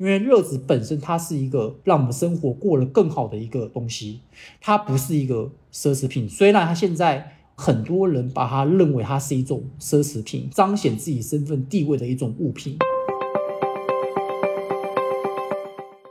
[0.00, 4.22] 因为热值本身它是一个让我们生活过得更好的一个东西，
[4.58, 6.26] 它不是一个奢侈品。
[6.26, 12.78] 虽然它现在很多人把它认为它是一种奢侈品，彰显自己身份地位的一种物品。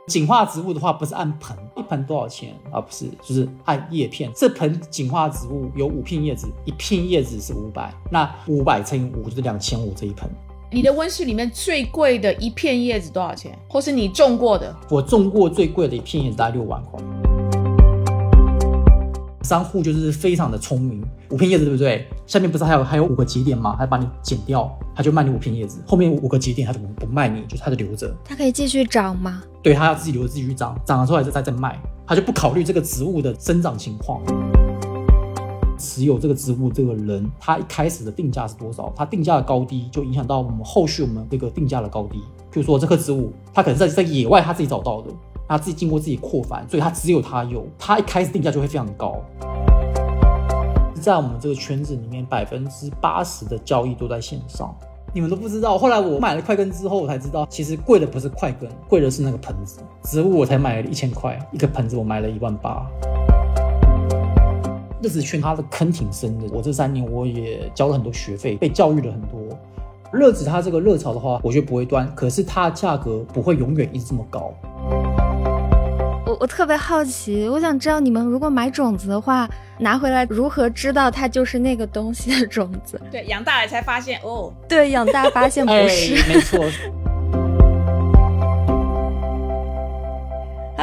[0.06, 2.80] 景化植物的话，不是按盆，一盆多少钱啊？
[2.80, 4.30] 不是，就是按叶片。
[4.36, 10.30] 这盆景化植物有五片叶子，一片叶子是五百，那五百乘以五就是两千五这一盆。
[10.72, 13.58] 你的温室里面最贵的一片叶子多少钱？
[13.68, 14.72] 或是你种过的？
[14.88, 17.00] 我种过最贵的一片叶子大概六万块。
[19.42, 22.06] 商户就是非常的聪明，五片叶子对不对？
[22.24, 23.74] 下面不是还有还有五个节点吗？
[23.76, 25.82] 他把你剪掉，他就卖你五片叶子。
[25.88, 27.42] 后面五个节点他怎么不卖你？
[27.48, 28.08] 就是他就留着。
[28.24, 29.42] 他可以继续长吗？
[29.64, 34.22] 对，他要自己留着自己去长，长了出来再再再卖，他就不考虑这个植物的生长情况。
[35.80, 38.92] 持有这个植物这个人，他一开始的定价是多少？
[38.94, 42.18] 他定价的高低就影响到我们后续我们这个定价的高低。
[42.52, 45.10] 譬如说这棵植物，他可能在在野外他自己找到的。
[45.48, 49.20] 他自己经过自己扩繁，所以他只有他有，他一开始定价就会非常高。
[50.94, 54.72] 在我们这个圈子里面，百分之八十的交易都在线上，
[55.12, 55.76] 你们都不知道。
[55.76, 59.80] 后来我买了快根之后，我才知道，其实贵的不是快根，贵的是那个盆子。
[60.04, 62.86] 植物我才买了一千块一个盆子，我买了一万八。
[65.02, 69.40] 日子圈它的坑挺深的，我这三年我也交了很多学费，被教育了很多。
[70.12, 74.52] 热子它这个热潮的话，我觉得不会断，可是它的价格不会永远一直这么高。
[76.26, 79.48] 我我特别好奇，我想知道你们如果买种子的话，
[79.78, 83.00] 拿回来如何知道它就是那个东西的种子？
[83.10, 84.52] 对，养大了才发现哦。
[84.68, 86.14] 对，养大发现不是。
[86.28, 86.60] 没错。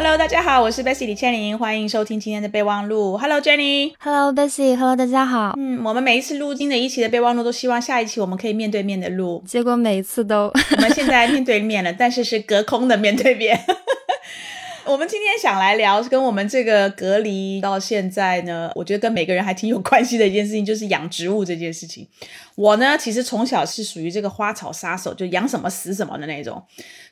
[0.10, 3.18] Hello，大家好，我是 Bessy 李倩玲，欢迎收听今天的备忘录。
[3.18, 3.92] Hello Jenny。
[4.00, 4.74] Hello Bessy。
[4.74, 5.54] Hello 大家好。
[5.58, 13.60] 嗯，我们每一次录新的一期的备忘录，都希望下一期我们可以面对面的录，结果每一次都，我们现在面对面了，但是是隔空的面对面。
[14.88, 22.08] 我们今天想来聊，跟我们这个隔离到现在呢，我觉得跟每个人还挺有关系的一件事情，就是养植物这件事情。
[22.56, 26.64] 我呢，其实从小是属于这个花草杀手，就养什么死什么的那种。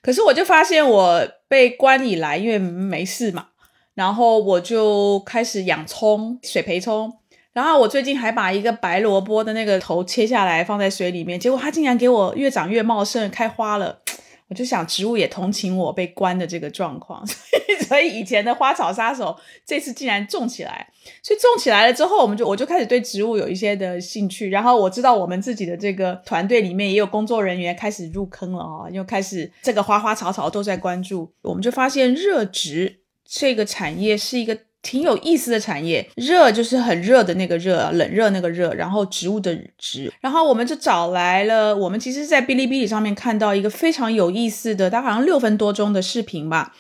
[0.02, 3.48] 可是我就发现，我被关以来，因为没事嘛，
[3.94, 7.12] 然后我就开始养葱、水培葱。
[7.52, 14.00] 然后我最近还把一个白萝卜的那个头切下来放在水里面，结果它竟然给我越长越茂盛，开花了。
[14.48, 19.36] 我就想，植物也同情我被关的这个状况， 所以所以以前的花草杀手
[19.66, 20.88] 这次竟然种起来，
[21.24, 24.50] 所以种起来了之后，我们就我就开始对植物有一些的兴趣。
[24.50, 31.32] 然后我知道我们自己的这个团队里面也有工作人员开始入坑了啊，又开始这个花花草草都在关注。
[31.42, 34.58] 我们就发现热植这个产业是一个。
[34.86, 41.76] 挺有意思的产业，热就是很热的那个热，冷热那个热，然后植物的植，然后我们就找来了。
[41.76, 46.76] 我们其实，在哔哩哔哩上面看到一个非常有意思的，它好像六分多钟的视频吧。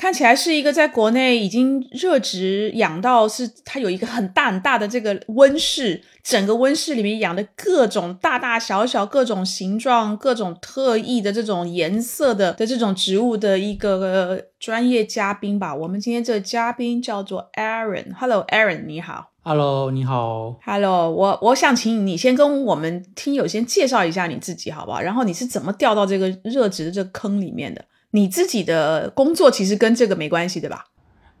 [0.00, 15.74] 看起来是一个在国内已经热植养到是它有一个很大很大的这个温室，整个温室里面养的各种大大小小、各种形状、各种特异的这种颜色的的这种植物的一个专业嘉宾吧。
[15.74, 18.14] 我们今天这个嘉宾叫做 Aaron。
[18.18, 19.32] Hello，Aaron，你好。
[19.42, 20.56] Hello，你好。
[20.64, 25.02] Hello，我我想请你先跟我们听友先介绍一下你自己好不好？
[25.02, 27.84] 然后你是怎么掉到这个热植的这个坑里面的？
[28.12, 30.86] 你自己的工作其实跟这个没关系，对吧？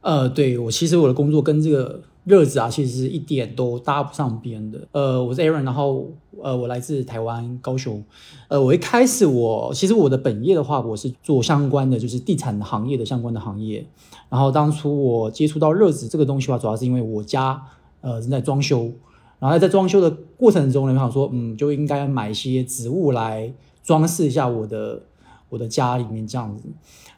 [0.02, 4.88] 呃，对我其实我的工作跟这个热子啊，其实是一点都搭不上边的。
[4.92, 6.10] 呃，我是 Aaron，然后
[6.42, 8.02] 呃，我来自台湾高雄。
[8.48, 13.84] 呃，我一开始我其实我的本业的话，我是做相关的，就是地产行业的相关的行业。
[14.30, 17.62] 然后当初我接触到热子这个东西的话，主要是因为我家
[18.00, 18.90] 呃正在装修，
[19.38, 25.02] 然后在装修的过程中呢，我想说，嗯，就应该买一些植物来装饰一下我的。
[25.50, 26.64] 我的家里面这样子，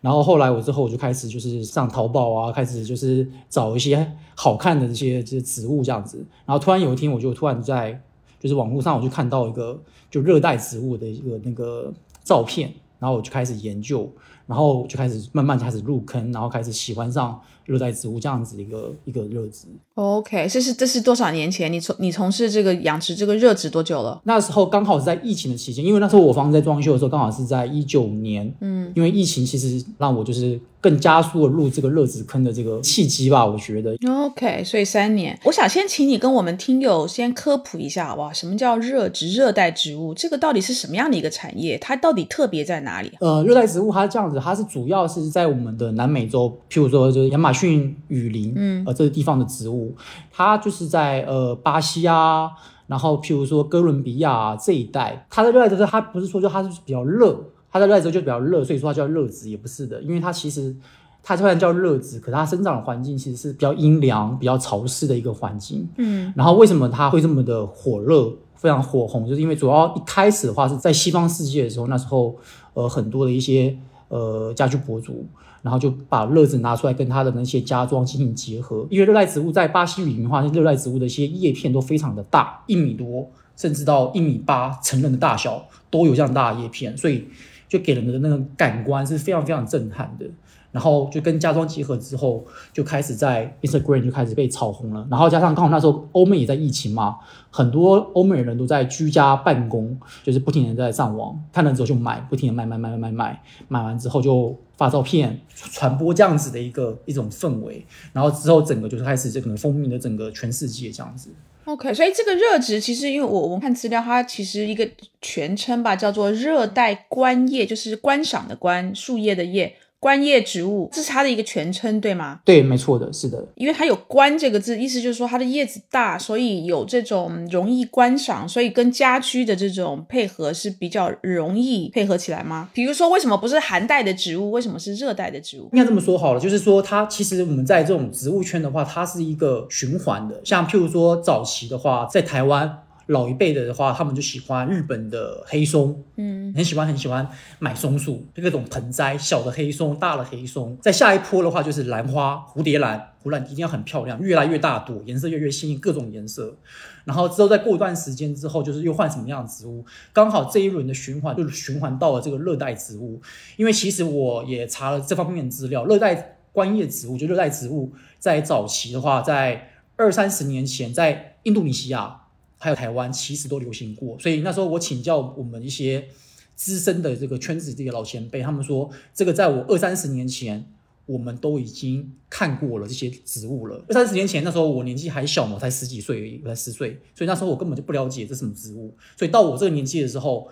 [0.01, 8.03] 然后后来我之后我就开始就是上淘宝啊，开始就是找一些好看的这些这些植物这样子，然后突然有一天我就突然在
[8.41, 11.93] 就是网络上我就看到一个就热带植物的一个那个
[12.25, 14.11] 照片，然后我就开始研究，
[14.47, 17.41] 然后就开始慢慢开始入坑，然后开始喜欢上。
[17.67, 21.73] 热带植物这样子的一个一个热植，OK，这是这是多少年前？
[21.73, 24.21] 你从你从事这个养殖这个热植多久了？
[24.25, 33.97] 那时候刚好是在疫情的期间，因为那时候我房子在装修的时候，刚好是在一九年，嗯，因为疫情其实让我就是更加速了入这个热植坑的这个契机吧，我觉得。
[34.09, 38.33] OK，所以三年，我想先请你跟我们听友先科普一下好不好？
[38.33, 39.33] 什么叫热植？
[39.33, 41.79] 热带植物这个到底是什么样的一个产业？
[41.79, 43.11] 它到底特别在哪里？
[43.21, 49.95] 呃，热带植物它这样子，它是主要是在我们的南美洲，譬如说就是亚马逊雨林，嗯，呃，这个地方的植物，
[50.31, 52.51] 它就是在呃巴西啊，
[52.87, 57.39] 然后譬如说哥伦比亚这一带，它的热带就是它不是说就它是比较热，
[57.71, 60.75] 它在热带时候就比较热，所以说它叫热植，也不是的，因为它其实
[61.23, 65.89] 它虽然叫热植，可是它生长的环境其实是比较阴凉、比较潮湿的一个环境。
[65.97, 69.29] 嗯然后为什么它会这么的火热、非常火红？
[69.29, 72.37] 就是因为主要一开始的话是在西方世界的时候，那时候
[72.75, 73.77] 呃很多的一些
[74.09, 75.25] 呃家居博主，
[75.63, 78.87] 然后就把热子拿出来跟它的那些家装进行结合。
[78.91, 87.27] 因为热带植物在巴西里面的话，热带植物的一些叶片都非常的大，一米多，甚至到一米八成人的大小都有这样大的叶片，所以
[87.69, 90.27] 就给人的那个感官是非常非常震撼的。
[90.73, 92.43] 然后就跟家装结合之后，
[92.73, 95.07] 就开始在 Instagram 就开始被炒红了。
[95.11, 97.19] 然后加上刚好那时候欧美也在疫情嘛，
[97.51, 99.95] 很多欧美人都在居家办公，
[100.25, 107.87] 就是不停的在上网，看了之后就买，不停的买买买买买买，买完之后就发照片，传播这样子的一个一种氛围。
[108.13, 111.31] 然后之后整个就是开始这个风靡了整个全世界这样子。
[111.67, 114.91] ，OK，所以这个热值其实因为我我们看资料，它其实一个
[115.21, 122.41] 全称吧，叫做热带观叶，就是观赏的观，树叶的叶，观叶植物，这是它的一个全称，对吗？
[122.45, 123.47] 对，没错的，是的。
[123.55, 132.69] 因为它有“观”这个字，意思就是说它的叶子大，所以有这种容易观赏，所以跟家居的这种配合是比较容易配合起来吗？
[132.73, 135.71] 比如说，为什么不是寒带的植物，为什么是热带的植物？
[135.73, 140.41] 应该这么说好了，就是说它其实我们在这种植物圈的话，它是一个循环的。
[140.45, 147.29] 像譬如说早期的话，在台湾老一辈的的话，他们就喜欢日本的黑松，嗯，很喜欢很喜欢
[147.59, 150.77] 买松树，就各种盆栽，小的黑松，大的黑松。
[150.81, 156.57] 在下一波的话就是兰花，蝴蝶兰，蝴蝶兰一定要很漂亮，越来越大朵，颜色越来越鲜艳，各种颜色。
[157.05, 159.85] 然后之后再过一段时间之后，就是又换什么样的植物？
[160.13, 163.21] 刚好这一轮的循环就循环到了这个热带植物，
[163.57, 172.22] 因为其实我也查了这方面的资料，热带观叶植物就热带植物在早期的话，在二三十年前，在印度尼西亚
[172.63, 176.09] 还有台湾其实都流行过，所以那时候我请教我们一些
[176.55, 180.67] 资深的这个圈子这个老前辈，他们说这个在我二三十年前。
[181.05, 183.85] 我们都已经看过了这些植物了。
[183.89, 188.95] 二三十年前，那时候我年纪还小嘛，才十几岁而已，我才十岁，所以那时候我根本就不了解这什么植物。
[189.19, 190.49] 所以到我这个年纪的时候，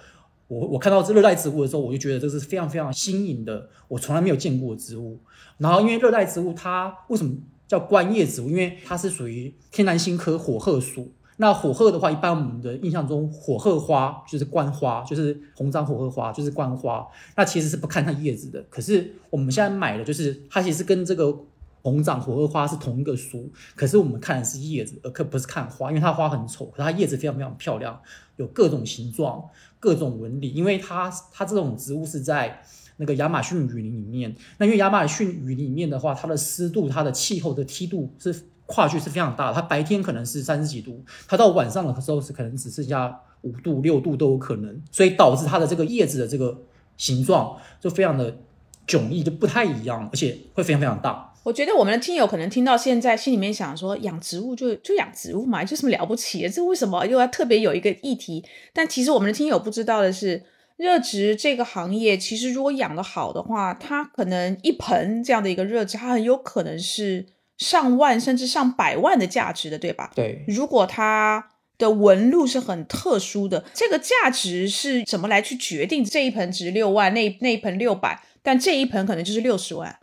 [0.48, 5.20] 我我看到这热带植物的时候，我就觉得这是非常非常新颖的，我从来没有见过的植物。
[5.58, 7.32] 然后因为热带植物它为什么
[7.68, 8.50] 叫观叶植物？
[8.50, 11.12] 因为它是属于天南星科火鹤属。
[11.40, 17.08] 那火鹤的话，一般我们的印象中，火鹤花就是观花，就是红掌火鹤花，就是观花。
[17.34, 18.62] 那其实是不看它叶子的。
[18.68, 21.34] 可是我们现在买的就是它，其实跟这个
[21.80, 27.98] 红掌火鹤花是同一个属，可是我们看的是叶子，而可不是看花，因为它花很丑，可是它叶子非常非常漂亮，
[28.36, 29.42] 有各种形状、
[29.78, 30.50] 各种纹理。
[30.50, 32.60] 因为它它这种植物是在
[32.98, 38.49] 那个亚马逊雨林里面，那因为亚马逊雨林里面的话，它的湿度、它的气候的梯度是。
[38.70, 46.56] 跨距是非常大的，它白天可能是三十几度，它到晚上的时候是可能只剩下五度、六度都有可能，所以导致它的这个叶子的这个
[46.96, 48.38] 形状就非常的
[48.86, 51.34] 迥异，就不太一样，而且会非常非常大。
[51.42, 56.48] 我觉得我们的听友可能听到现在，心里面想说，养植物就就养植物嘛，就什么了不起？
[56.48, 58.44] 这为什么又要特别有一个议题？
[58.72, 60.44] 但其实我们的听友不知道的是，
[60.76, 67.26] 热植这个行业，其实如果养得好的话，它可能一盆这样的一个热植，它很有可能是。
[67.60, 70.10] 上万甚至上百万的价值的，对吧？
[70.14, 76.02] 对，如果它的纹路是很特殊的，这个价值是怎么来去决定？
[76.02, 79.94] 这一盆值六万，那那一盆六百，但这一盆可能就是六十万。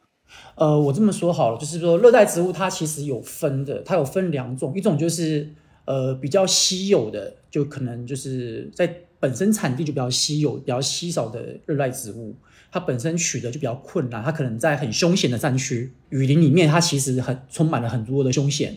[0.53, 5.51] 呃，我这么说好了，就是说热带植物它其实有分的，它有分两种，一种就是
[5.85, 8.87] 呃比较稀有的，就可能就是在
[9.19, 12.35] 本身产地就比较稀有、比较稀少的热带植物。
[12.69, 18.75] 它本身取得就比较困难，它可能在很凶险的战区、雨林里面，它其实很充满了很多的凶险，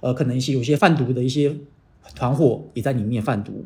[0.00, 1.56] 呃，可能一些有些贩毒的一些
[2.14, 3.64] 团伙也在里面贩毒，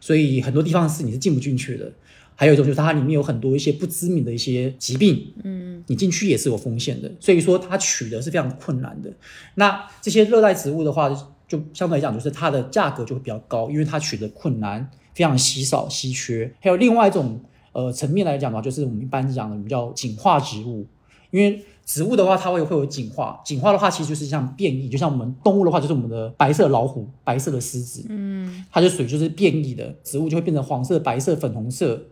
[0.00, 1.92] 所以很多地方是你是进不进去的。
[2.34, 9.10] 还有一种就是它里面有很多一些不知名的一些疾病，嗯，你进去也是有风险的，所以说它取得是非常困难的。
[9.54, 11.08] 那这些热带植物的话，
[11.48, 16.52] 就相对来讲就是它的价格就会比较高，因为它取得困难，非常稀少稀缺。
[16.60, 17.40] 还有另外一种。
[17.76, 20.86] 呃，层面来讲的话，就是我们一般讲的，我们叫景化植物。
[21.30, 32.02] 因为植物的话，它会会有景化，景化的话，其实就是像变异，就像我们动物的话，就是我们的白色老虎、白色的狮子，嗯，它就属于就是变异的植物，就会变成黄色、白色、粉红色，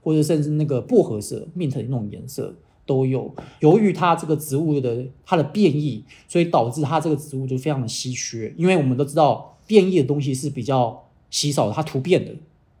[0.00, 2.54] 或者甚至那个薄荷色、mint 的那种颜色
[2.86, 3.34] 都有。
[3.58, 8.54] 由于它这个植物的它的变异，所以导致它这个植物就非常的稀缺。
[8.56, 12.32] 因为我们都知道，变异的东西是比较稀少的，它突变的，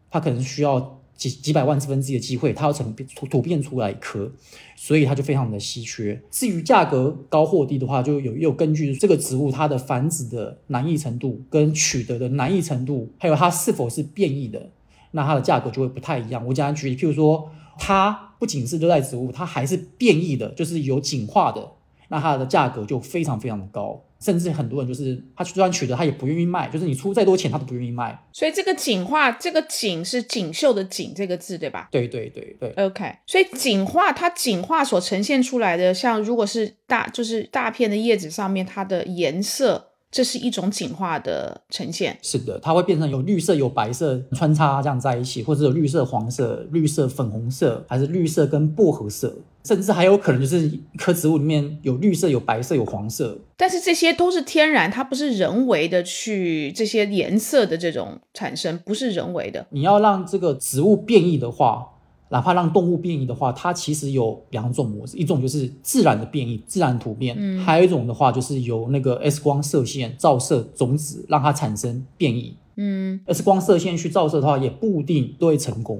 [0.08, 0.99] 它可能需要。
[1.20, 4.32] 几几百万次分之一的机会，它要成突突变出来一颗，
[4.74, 6.18] 所以它就非常的稀缺。
[6.30, 14.70] 至于价格高或低的话，就有有根据这个植物它的繁殖的难易程度、跟取得的难易程度，还有它是否是变异的，
[15.10, 16.42] 那它的价格就会不太一样。
[16.46, 21.72] 我简单举例，譬如说它不仅是热带植物，它还是变异的，就是有进化的，
[22.08, 24.02] 那它的价格就非常非常的高。
[24.20, 28.18] 甚至很多人就是他就算取得，他也不愿意卖，就是你出再多钱，他都不愿意卖。
[28.32, 31.88] 所以这个锦画，这个锦是锦绣的锦这个字，对吧？
[31.90, 32.70] 对对对对。
[32.84, 39.89] OK，所以锦画它锦画所呈现出来的，像如果是大就是大片的叶子上面，它的颜色。
[40.10, 53.38] 这是一种景化的呈现，是的，它会变成有绿色、有白色穿插这样在一起，或者有绿色、黄色、绿色、粉红色，还是绿色跟薄荷色，甚至还有可能就是一棵植物里面有绿色、有白色、有黄色。
[53.56, 59.66] 但是这些都是天然，它不是人为的去这些颜色的这种产生，不是人为的。
[59.70, 61.86] 你要让这个植物变异的话。
[62.30, 75.98] 哪怕让动物变异的话，它其实有两种模式，一种就是自然的变异，自然突变，嗯，还有一种的话就是由那个 X 光射线照射种子，让它产生变异，嗯，X 光射线去照射的话，也不一定都会成功，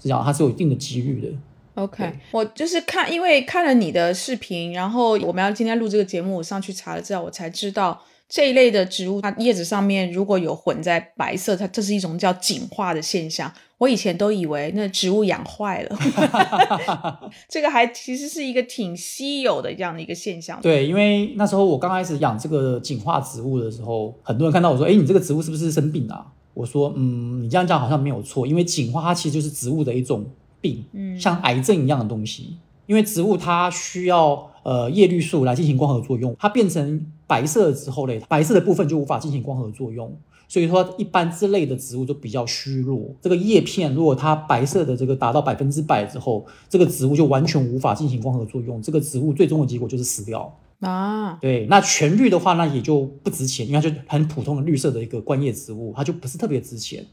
[0.00, 1.28] 是这样，它是有一定的几率的。
[1.74, 8.02] OK，我就是看，因为看了你的视频，然后我们要今天录这个节目，我上去查了资料，我才知道。
[8.34, 13.52] 这一类的植物，它叶子上面如果有混在白色，它这是一种叫锦化的现象。
[13.82, 15.98] 我以前都以为那植物养坏了，
[17.50, 20.60] 这个还其实是一个挺稀有的这样的一个现象。
[20.62, 26.24] 对，因为那时候我刚开始养这个锦化植物的时候，很多人看到我说：“哎，你这个植物是不是生病啊？”
[26.54, 30.24] 我说：“嗯，你这样讲好像没有错，因为紧化它其实就是植物的一种
[30.60, 32.58] 病，嗯，像癌症一样的东西。
[32.86, 40.14] 因为植物它需要呃叶绿素来进行光合作用，它变成。”白色之后嘞，白色的部分就无法进行光合作用，
[40.52, 43.08] 所以说一般这类的植物就比较虚弱。
[43.22, 51.38] 这个叶片如果它白色的这个达到百分之百之后，这个植物就完全无法进行光合作用，这个植物最终的结果就是死掉啊。
[51.40, 57.06] 对，那全绿的话，那也就不值钱，因为它就很普通的绿色的一个观叶植物，它就不是特别值钱。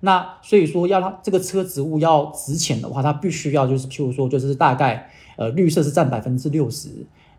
[0.00, 6.88] 那所以说要它这个车植物要值钱的话，它必须要就是譬如说就是大概呃绿色是占百分之六十，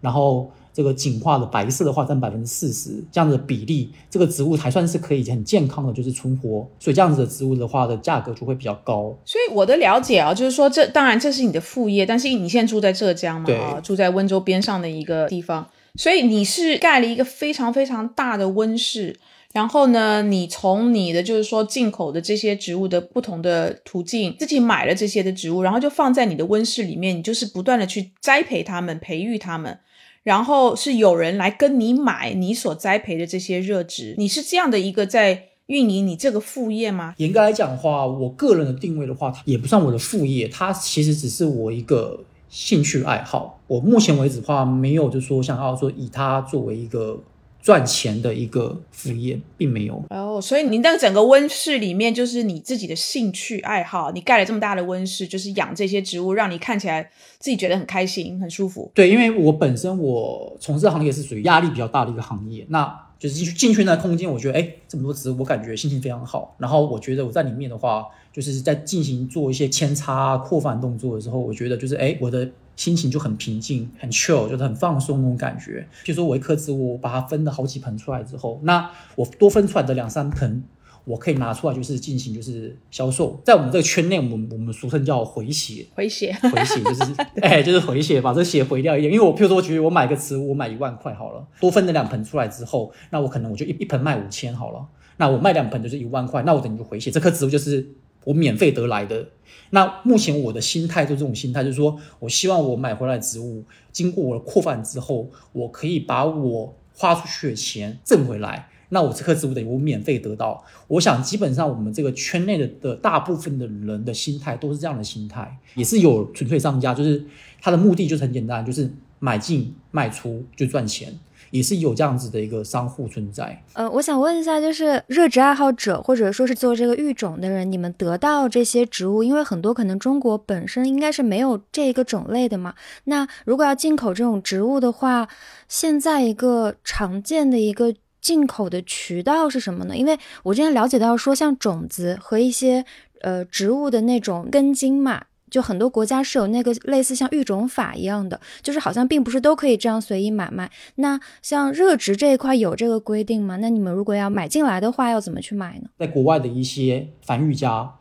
[0.02, 0.52] 然后。
[0.78, 9.12] 这个景化的白色的话占百分之四十，这样的比例，这个植物还算是可以很健康的，就是存活，所以这样子的植物的话的价格就会比较高。
[9.26, 19.20] 所以我的了解啊，就是说这当然这是你的副业，但是你现在住在浙江嘛，啊，住在温州边上的一个地方，所以你是盖了一个非常非常大的温室，
[19.54, 29.80] 然后呢，你从你的就是说进口的这些植物的不同的途径，自己买了这些的植物，然后就放在你的温室里面，你就是不断的去栽培它们，培育它们。
[30.28, 37.14] 然后是有人来跟你买你所栽培的这些热植，你是这样的一个在运营你这个副业吗？
[37.16, 42.20] 严格来讲的话，我个人的定位的话，它也不算我的副业，它其实只是我一个
[42.50, 43.62] 兴趣爱好。
[43.68, 47.24] 我目前为止的话，没有就说想要说以它作为一个。
[47.68, 58.90] 赚钱的一个副业并没有哦，所以你那个整个温室里面就是你自己的兴趣爱好，你盖了这么大的温室，就是养这些植物，让你看起来自己觉得很开心、很舒服。
[58.96, 66.56] 对，因为我本身我从事行业是属于压力比较大的一个行业，那就是进去进去那空间，我觉得哎，这么多植物，我感觉心情非常好。
[66.58, 72.50] 然后我觉得我在里面的话，就是在进行做一些扦插、扩繁动作的时候，我觉得就是哎，我的。
[72.78, 75.86] 心情就很平静，很 chill，就是很放松那种感觉。
[76.06, 80.64] 就说我一颗植物，我把它分了好几盆出来之后，那我多分出来的两三盆，
[81.04, 83.42] 我可以拿出来就是进行就是销售。
[83.44, 87.04] 在我们这个圈内，我们我们俗称叫回血，回血， 回血就是
[87.42, 89.12] 哎，就是回血，把这血回掉一点。
[89.12, 94.86] 因为我譬如说，我觉得我买个植物，我买一万块好了，多分了两盆出来之后，那我可能我就一一盆卖五千好了，
[95.18, 97.88] 那我卖两盆就是一万块，那我等于就回血，这颗植物就是
[98.28, 99.30] 我免费得来的。
[99.70, 108.70] 那目前我的心态就这种心态，就是说我希望我买回来植物，经过我的扩繁之后，我可以把我花出去的钱挣回来。
[108.90, 110.64] 那我这棵植物等于我免费得到。
[110.88, 117.26] 我想基本上我们这个圈内的的大部分的人的心态都是这样的心态，也是有纯粹商家，就是
[117.62, 121.14] 他的目的就是很简单，就是买进卖出就赚钱。
[121.52, 123.64] 也是有这样子的一个商户存在。
[123.74, 132.74] 呃，我想问一下，就是热植爱好者或者说是做这个育种的人，你们得到这些植物，因为很多可能中国本身应该是没有这一个种类的嘛。
[133.06, 135.28] 那如果要进口这种植物的话，
[135.68, 139.96] 现在一个常见的一个进口的渠道是什么呢？
[139.96, 142.84] 因为我之前了解到说，像种子和一些
[143.22, 145.24] 呃植物的那种根茎嘛。
[145.50, 150.70] 就很多国家是有那个类似像育种法一样的，就是好像并不是都可以这样随意买卖。
[150.96, 153.58] 那像热植这一块有这个规定吗？
[153.58, 155.90] 那你们如果要买进来的话，要怎么去买呢？
[155.98, 157.96] 在国外的一些繁育家，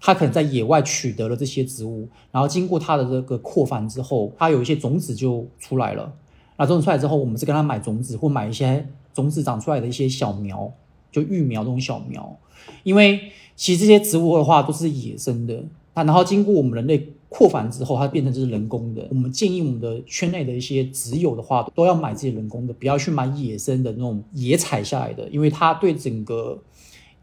[0.00, 6.12] 他可能在野外取得了这些植物，然后经过他的这个扩繁之后，他有一些种子就出来了。
[6.56, 10.72] 那种子出来之后，我们是跟他买种子，或买一些种子长出来的一些小苗，
[11.12, 12.36] 就育苗这种小苗。
[12.82, 15.62] 因为其实这些植物的话都是野生的。
[16.04, 19.06] 然后经过我们人类扩繁之后，它变成就是人工的。
[19.10, 26.58] 我们建议我们的圈内的一些植友的话，都要买这些人工的，不要去买野生的那种野采下来的，因为它对整个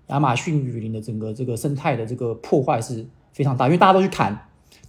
[0.08, 4.45] 亚马逊雨林的整个这个生态的这个破坏是非常大，因为大家都去砍。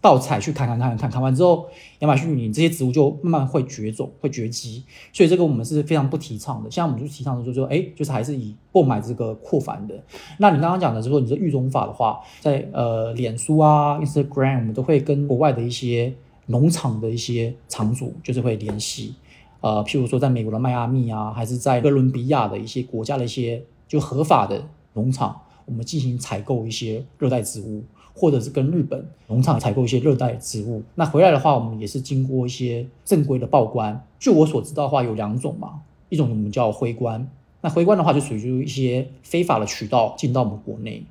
[0.06, 1.66] 盗采去砍砍砍砍砍完之后，
[1.98, 6.70] 亚马逊雨林这些植物就慢慢会绝种、会绝迹，所以这个我们是非常不提倡的。
[6.70, 10.00] 像我们就提倡的就是说，哎，就是还是以购买这个扩繁的。
[10.38, 16.14] 那你刚刚讲的是说，你这育种法的话，在呃脸书啊、Instagram，我们都会跟国外的一些
[16.46, 19.12] 农场的一些场主就是会联系，
[19.60, 27.82] 呃，譬如说在美国的迈阿密啊，还是在哥伦比亚的一些国家的一些就合法的农场，我们进行采购一些热带植物。
[28.16, 34.02] 或者是跟日本农场采购一些热带植物，那回来的话，我们也是经过一些正规的报关。
[34.18, 37.28] 据我所知道的话，有两种嘛，一种我们叫灰关，
[37.61, 41.02] 那灰关的话就属于一些非法的渠道进到我们国内；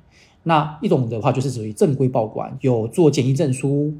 [0.42, 3.94] 那一种的话就是属于正规报关，有做检疫证书，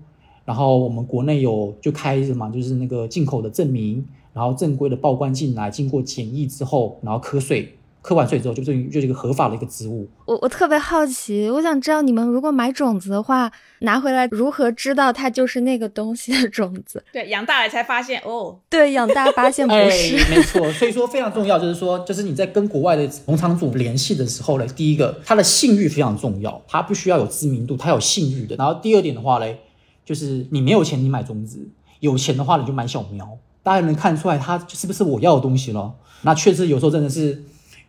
[0.45, 7.77] 然后我们国内有就开什么，就是那个进口的证明，然后正规的报关进来，经过检疫之后，然后瞌睡。
[8.07, 10.09] 课完税之后，就等于就是一个合法的一个植物。
[10.27, 17.03] 我我特别好奇，我想知道你们如果买种子的话，拿回来如何知道它就是那个东西的种子？
[17.13, 18.61] 对，养大了才发现哦。
[18.71, 20.15] 对，养大发现不是。
[20.31, 28.55] 没 错，所以说非常重要，就是说，就是你在跟国外的农场主联系的时候呢，第一个，他的信誉非常重要，他必须要有知名度，他有信誉的。
[28.55, 29.59] 然后第二点的话嘞，
[30.05, 31.59] 就是你没有钱，你买种子；
[31.99, 33.37] 有钱的话，你就买小苗。
[33.65, 35.93] 大家能看出来，它是不是我要的东西了？
[36.23, 37.43] 那确实有时候真的是。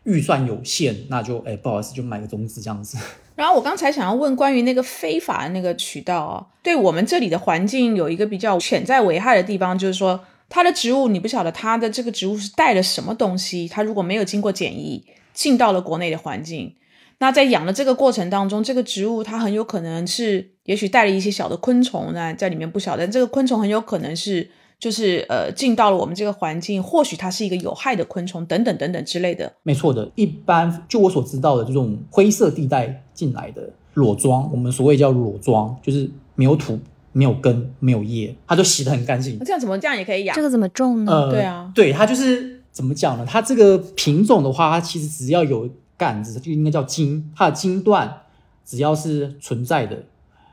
[0.07, 2.97] 预算有限，那就哎，不好意思，就买个种子这样子。
[3.35, 16.73] 然后我刚才想要问关于那个非法的那个渠道啊，对我们这里的环境有一个比较潜在危害的地方，就是说它的植物你不晓得它的这个植物是带了什么东西，它如果没有经过检疫进到了国内的环境，
[17.17, 24.49] 那在养的这个过程当中，这个植物它很有可能是也许带了一些小的昆虫呢在里面，不晓得这个昆虫很有可能是。
[24.79, 29.51] 就是呃，进到了我们这个环境，或许它是一个有害的昆虫，等等等等之类的。
[29.63, 36.79] 没错的，一般就我所知道的这种灰色地带进来的裸桩，我们所谓叫裸桩，就是没有土、
[37.11, 39.39] 没有根、没有叶，它就洗得很干净。
[39.39, 40.35] 这样怎么这样也可以养？
[40.35, 41.11] 这个怎么种呢？
[41.11, 43.25] 呃，对啊，对它就是怎么讲呢？
[43.27, 48.21] 它这个品种的话，它其实只要有杆子，就应该叫茎，它的茎段
[48.63, 50.03] 只要是存在的，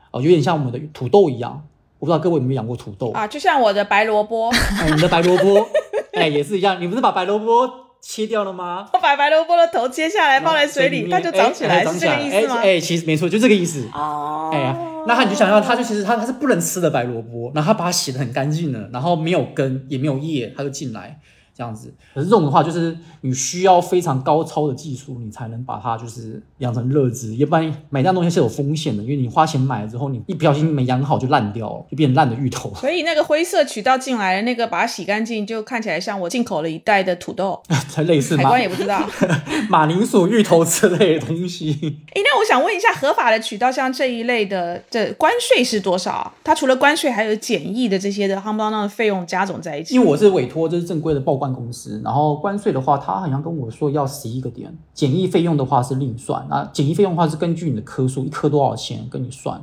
[0.09, 1.67] 哦，有点像我们的土豆一样。
[2.05, 3.25] 我不知道各位有没有养过土豆啊？
[3.25, 4.51] 就像我的白萝卜，
[4.93, 5.67] 你的白萝卜，
[6.13, 6.79] 哎，也是一样。
[6.79, 7.67] 你不是把白萝卜
[7.99, 8.87] 切掉了吗？
[8.93, 12.59] 我把白萝卜的头切下来放在水里，它就长起来，是这个意思吗？
[12.61, 13.89] 哎，其实没错，就这个意思。
[13.91, 21.19] 哦，哎呀，那他你就想象，它就其实它它是不能吃的白萝卜，然后他把它洗的很干净了，然后没有根也没有叶，它就进来。
[21.55, 27.33] 这样子，可是这种的话，就是你需要非常高超的技术，你才能把它就是养成热植。
[27.33, 32.73] 一般买这样东西是有风险的，因为你花钱买了之后，你一不小心没养好就烂掉了，就变成烂的芋头。
[32.75, 38.35] 所以那个灰色渠道进来的那个，把它洗干净，就看起来像我进口了一袋的土豆， 才类似。
[38.35, 39.01] 海关也不知道
[39.69, 41.71] 马铃薯、芋头之类的东西。
[42.13, 46.33] 哎，那我想问一下，合法的渠道像这一类的，这关税是多少？
[46.43, 49.95] 它除了关税，还有检疫的这些的夯不啷当的费用加总在一起。
[49.95, 51.44] 因为我是委托，这是正规的报关。
[51.53, 56.45] 公司，然后关税的话，他好像跟我说要十一个点，检疫费用的话是另算。
[56.49, 59.59] 那检疫费用的话是根据你的颗数，一颗多少钱跟你算，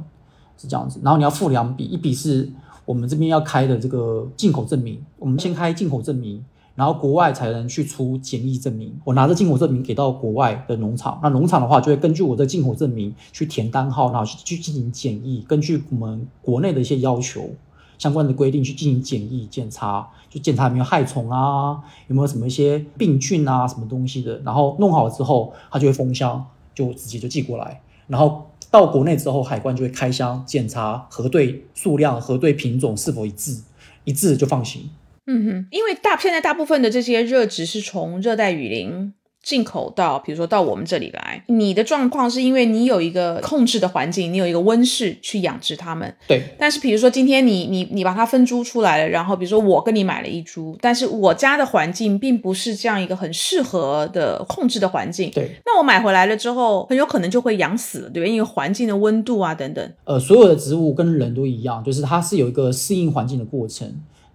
[0.56, 1.00] 是这样子。
[1.02, 2.50] 然后你要付两笔，一笔是
[2.84, 8.92] 我们这边要开的这个进口证明，我们先开进口证明，然后国外才能去出检疫证明。
[9.04, 17.50] 我拿着进口证明给到国外的农场，那农场的话就会根据我的进口证明去填单号，然后去去进行检疫，根据我们国内的一些要求。
[18.02, 33.62] 相关的规定去进行检疫检查，就检查有没有害虫啊，有没有什么一些病菌啊，什么东西的，然后弄好之后，它就会封箱，就直接就寄过来，然后到国内之后，海关就会开箱检查，核对数量，核对品种是否一致，
[34.02, 34.90] 一致就放行。
[35.26, 39.14] 嗯哼，因为大现在大部分的这些热植是从热带雨林。
[39.42, 46.14] 进口到，比如说到我们这里来，你的状况是因为你有一个控制的环境，你有一个温室去养殖它们。
[46.28, 46.42] 对。
[46.58, 55.30] 但是，比如说今天你你你把它分株出来了，然后比如说我跟你买了一株，但是我家的环境并不是这样一个很适合的控制的环境。
[55.32, 55.50] 对。
[55.66, 58.28] 那我买回来了之后，很有可能就会养死了，对吧？
[58.28, 59.92] 因为环境的温度啊等等。
[60.04, 63.92] 呃，所有的植物跟人都一样，就是它是有一个适应环境的过程。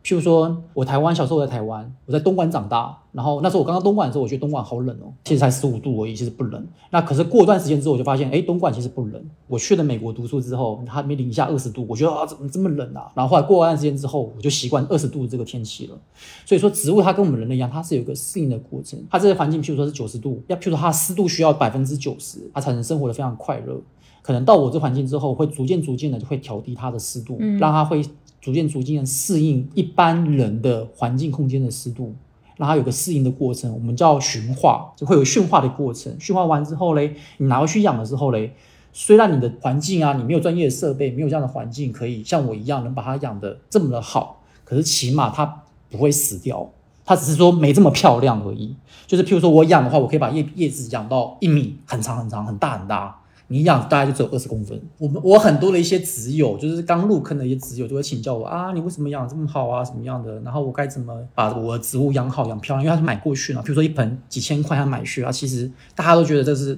[0.08, 6.65] 譬如说，我台湾小时候在台湾，我在东莞长大，然后那时候我刚刚东莞的时候，我觉得东莞好冷哦，其实才十五度而已，其实不冷。
[6.91, 9.22] 那可是过段时间之后，我就发现，哎，东莞其实不冷。
[9.48, 13.12] 我去了美国读书之后，它没零下二十度，我觉得啊，怎么这么冷啊？
[13.15, 15.98] 然后后来过段时间之后，我就习惯二十度这个天气了。
[16.46, 18.98] 所以说，植物它跟我们人类一样，它是有一个适应的过程。
[19.12, 23.78] 它这个环境，譬如说是九十度，要譬如说它湿度需要百分之九十，它才能生活的非常快乐。
[24.22, 28.02] 可能到我这环境之后，会逐渐逐渐的就会调低它的湿度，让它会
[28.48, 32.16] 逐渐逐渐适应一般人的环境空间的湿度，
[32.56, 36.18] 让它有个适应的过程，我们叫驯化，就会有驯化的过程。
[36.18, 38.54] 驯化完之后嘞，你拿回去养的时候嘞，
[38.94, 46.70] 虽然你的环境啊，你没有专业的设备，没有这样的环境可以像我一样能把它养的这么的好，可是起码它不会死掉。
[47.04, 48.74] 它只是说没这么漂亮而已，
[49.06, 53.20] 就是譬如说我养的话，我可以把叶叶子养到一米，很长很长，很大很大。
[53.48, 54.82] 你养大概就只有二十公分。
[54.98, 60.40] 我们我很多的一些植友，就是刚入坑的一些植友，就会请教我啊，你为什么养这么好啊，什么样的？
[60.42, 62.84] 然后我该怎么把我的植物养好养漂亮？
[62.84, 66.78] 因为他是买过去了，比如说一盆几千块他买去啊，其实大家都觉得这是。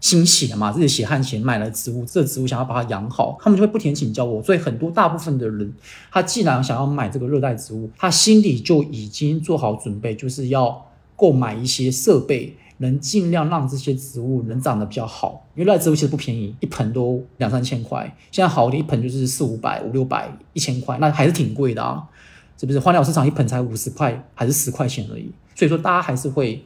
[0.00, 4.40] 新血的嘛，自己血汗钱买了植物，这植物想要把它养好，他们就会不停请教我。
[4.40, 5.74] 所以很多大部分的人，
[6.12, 15.46] 他既然想要买这个热带植物，他心里就已经做好准备，就是要购买一些设备，能尽量让这些植物能长得比较好。
[15.54, 22.08] 因为热带植物其实不便宜，一盆都两三千块，现在好的一盆就是四五百、五六百、一千块，那还是挺贵的啊，
[22.58, 22.80] 是不是？
[22.80, 25.30] 花鸟市场一盆才五十块，还是十块钱而已。
[25.54, 26.64] 所以说，大家还是会。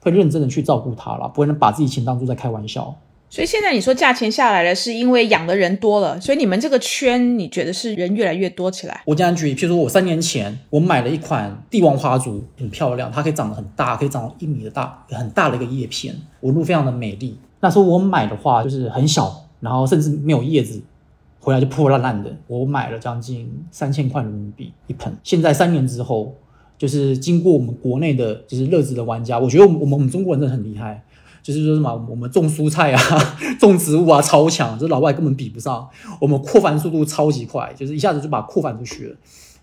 [0.00, 2.94] 会认真的去照顾它啦，不会能把自己钱当做在开玩笑。
[3.30, 9.02] 所以现在你说价钱下来了，是因为养的人多了，所以你们这个圈你觉得是人越来越多起来？
[9.04, 17.38] 我这样举例，譬如说我三年前我买了一款帝王花烛，很漂亮，它可以长得很大，可以长到一米的大，很大的一个叶片，纹路非常的美丽。
[17.60, 20.80] 那时候我买的话就是很小，然后甚至没有叶子，
[21.40, 22.34] 回来就破破烂烂的。
[22.46, 26.34] 我买了将近三千块人民币一盆，现在三年之后。
[26.78, 31.02] 就是经过我们国内的，就是乐子的玩家，我觉得我们我们我们中国人真的很厉害。
[31.52, 33.00] 就是说什么，我们种蔬菜啊，
[33.58, 35.88] 种植物啊，超强，这老外根本比不上。
[36.20, 39.16] 我们扩繁速度超级快，就是一下子就把扩繁出去了。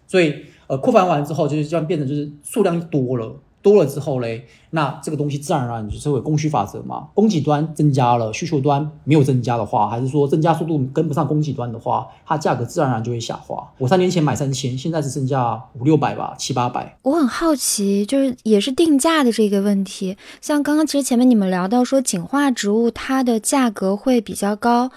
[0.08, 0.34] 所以，
[0.68, 3.36] 呃，扩繁完之后，就是这样变成就是数量多了。
[3.66, 7.08] 多了之后嘞，那这个东西自然而然就是会供需法则嘛。
[7.16, 13.68] 供给端增加了，需求端没有增加的话，还是说增加速度跟不上供给端的话，它价格自然而然就会下滑。
[13.80, 16.96] 我三年前买三千，现在只剩下五六百吧，七八百。
[17.02, 20.16] 我很好奇，就是也是定价的这个问题。
[20.42, 24.92] 像刚刚其实前面你们聊到说，景化植物它的价格会比较高。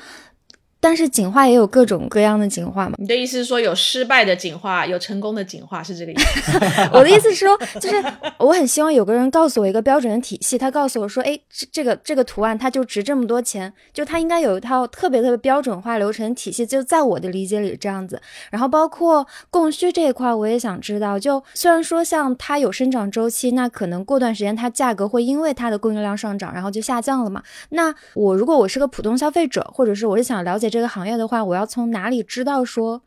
[0.80, 2.94] 但是景化也有各种各样的景化嘛？
[2.98, 6.58] 你的意思是说有失败的景化，有成功的景化，是这个意思？
[6.94, 8.04] 我的意思是说，就是
[8.38, 18.22] 我很希望有个人告诉我一个标准的体系，他告诉我说，哎，这这个这个图案它就值这么多钱，就它应该有一套特别特别标准化流程体系，就在我的理解里这样子。
[18.52, 27.42] 然后包括供需这一块，我也想知道，就虽然说像它有生长周期，那可能过段时间它价格会因为它的供应量上涨，然后就下降了嘛？
[27.70, 30.67] 那我如果我是个普通消费者，或者是我是想了解。
[30.68, 33.02] 这个行业的话，我要从哪里知道说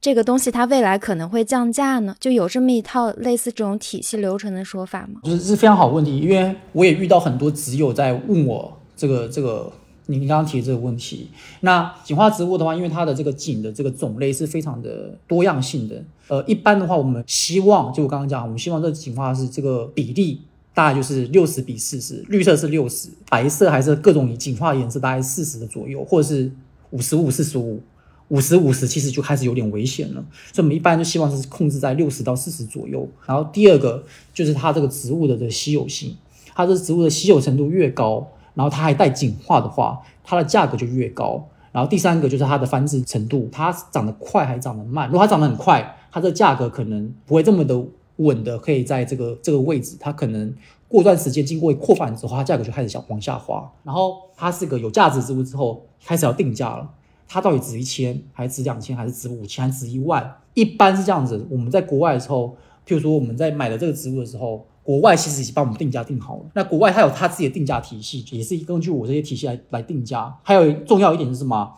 [0.00, 2.14] 这个东西它未来可能会降价呢？
[2.20, 5.20] 就有这么一套类似这种体系流程的说法吗？
[5.24, 9.72] 就是是非常好问题，因为我也遇到很多植友在问我这个这个
[10.06, 11.30] 你你刚刚提这个问题。
[11.60, 16.02] 那锦花植物的话，因为它的这个锦的这个种类是非常的多样性的。
[16.28, 20.40] 呃，一般的话，我们希望就我刚刚讲，我们希望这锦花是这个比例。
[20.76, 26.50] 大概就是六十比四十，绿色是六十，白色还是各种锦化颜色，大概四十的左右，或者是
[26.94, 27.82] 五十五、四十五、
[28.28, 30.24] 五十五十，其实就开始有点危险了。
[30.52, 33.08] 所以我们一般就希望是控制在六十到四十左右。
[33.26, 36.16] 然后第二个就是它这个植物的这稀有性，
[36.54, 41.48] 它这植物的稀有程度越高，然后它还带进化的话，它的价格就越高。
[41.72, 45.08] 然后第三个就是它的繁殖程度，它长得快还长得慢？
[45.08, 47.84] 如果它长得很快，它的价格可能不会这么的。
[48.16, 50.54] 稳的可以在这个这个位置，它可能
[50.88, 53.70] 过段时间经过扩繁之后，它价格就开始想往下滑。
[53.82, 56.88] 然后它是个有价值植物之后，开始要定价了。
[57.26, 60.36] 它到底值一千，还是值两千，还是值五千，还是值一万？
[60.52, 61.46] 一般是这样子。
[61.50, 66.42] 我们在国外的时候，譬如说我们在买的这个植物的时候，国外其实已经帮我们定价定好了。
[66.54, 70.36] 那国外它有它自己的定价体系，也是根据我这些体系来来定价。
[70.42, 71.72] 还有重要一点是什么？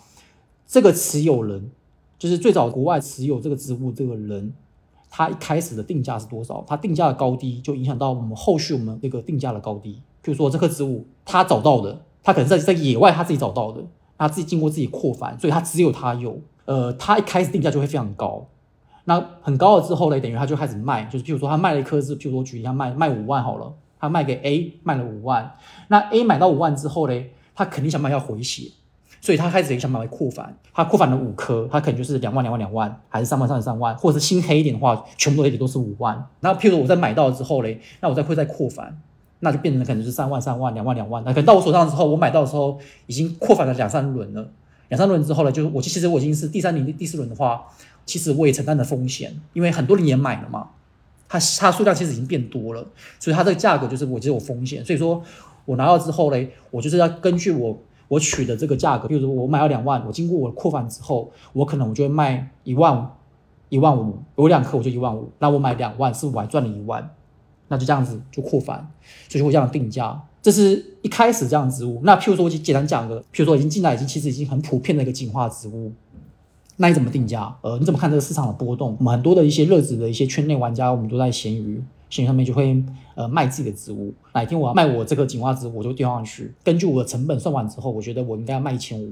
[0.66, 1.70] 这个持有人，
[2.18, 4.52] 就是最早国外持有这个植物这个人。
[5.16, 6.62] 它一开始的定价是多少？
[6.68, 10.02] 它定价的高低就影响到我们后续我们这个定价的高低。
[10.20, 13.82] 比如说这棵植物，它找到的，它可能在在野外，它自己找到的，
[14.18, 16.38] 它自己经过自己扩繁，所以它只有它有。
[16.66, 18.46] 呃，它一开始定价就会非常高。
[19.04, 25.56] 那很高了之后呢，等于它就开始卖，就是譬如说它卖了一棵是，譬如说举一下卖卖五万好了，它卖给 A 卖了五万，
[25.88, 27.24] 那 A 买到五万之后呢，
[27.54, 28.70] 他肯定想卖要回血。
[29.26, 36.24] 所以他开始也想办法扩繁，他扩繁了五颗，他可能就是两万、两万、两万，还是三万、三万、三万，或者是新黑一点的话，全部都也都是五万。
[36.38, 38.96] 那譬如我在买到之后嘞，那我再会再扩繁，
[39.40, 41.24] 那就变成可能是三万、三万、两万、两万。
[41.24, 44.48] 那可能到我手上之后，我买到的时候已经扩繁了两三轮了，
[44.90, 47.64] 两三轮之后呢，就是我其实我已经是第三轮、第四轮的话，
[48.04, 50.68] 其实我也承担了风险，因为很多人也买了嘛，
[51.28, 52.86] 它它数量其实已经变多了，
[53.18, 54.84] 所以它这个价格就是我觉得有风险。
[54.84, 55.20] 所以说
[55.64, 57.76] 我拿到之后嘞，我就是要根据我。
[58.08, 63.06] 我取的这个价格，比如说我买了两万，我经过我扩反之后，我可能我就会卖一万五
[63.68, 67.10] 一万五，有两颗我就一万五，那我买两万是我还赚了一万，
[67.68, 68.88] 那就这样子就扩反，
[69.28, 70.22] 所以就会这样定价。
[70.40, 72.00] 这是一开始这样植物。
[72.04, 75.90] 那譬如说，我简单讲个，譬如说已经进来，已经其实已经很普遍的一个进化植物，
[76.76, 77.52] 那你怎么定价？
[77.62, 78.94] 呃，你怎么看这个市场的波动？
[79.00, 81.82] 我们很多的一些热子的一些圈内玩家，我们都在闲鱼。
[82.08, 82.80] 闲鱼上面就会
[83.16, 86.54] 呃卖自己的植物，哪天我要卖我这个锦花植物，我就丢上去。
[86.62, 89.10] 根据我的成本算完之后，我觉得我应该要卖一千五，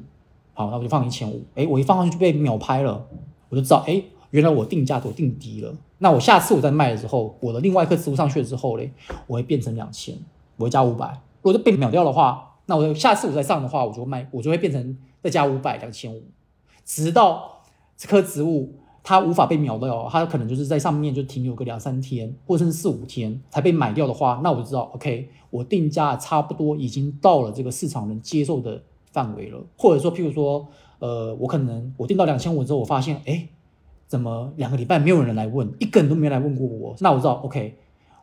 [0.53, 1.43] 好，那我就放一千五。
[1.57, 3.05] 哎，我一放上去就被秒拍了，
[3.49, 5.75] 我就知道，哎，原来我定价都定低了。
[5.99, 8.93] 那我下次我再卖的时候，我的另外一颗植物上去了之后嘞，
[9.27, 10.15] 我会变成两千，
[10.59, 11.09] 我会加五百。
[11.41, 16.23] 如果就被秒掉的话，那我下次我再上的话，我就卖，我就会变成再加五百两千五，
[16.85, 17.63] 直到
[17.97, 18.75] 这棵植物。
[19.07, 29.63] 它无法被秒掉，它可能就是在上面就停留个两三天，或者是四五天才被买掉的话，那我就知道，OK，我定价差不多已经到了这个市场能接受的范围了。
[29.77, 30.67] 或者说，譬如说，
[31.01, 33.47] 呃，我可能我定到两千五之后，我发现，哎，
[34.09, 37.77] 怎么两个礼拜没有人来问，一个人都没来问过我，那我知道，OK，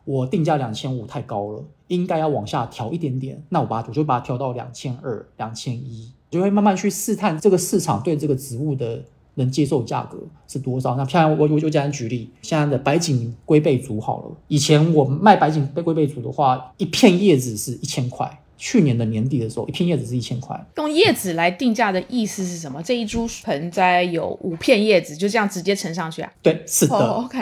[0.04, 3.40] 我定价两千五太高了，应该要往下调一点点。
[3.50, 9.04] 那我把它我就把它调到两千二、两千一，就会慢慢去试探这个市场对这个植物的。
[9.34, 10.94] 能接受价格是多少？
[10.96, 14.36] 那漂亮，我我就简单举例，现在的白锦龟背竹好了。
[14.48, 18.38] 以前我卖白锦龟背竹的话，一片叶子是一千块。
[18.58, 20.64] 去年的年底的时候，一片叶子是一千块。
[20.76, 22.80] 用叶子来定价的意思是什么？
[22.80, 26.32] 这一株盆栽有五片叶子，就这样直接乘上去啊？
[26.40, 26.94] 对，是的。
[26.94, 27.38] OK，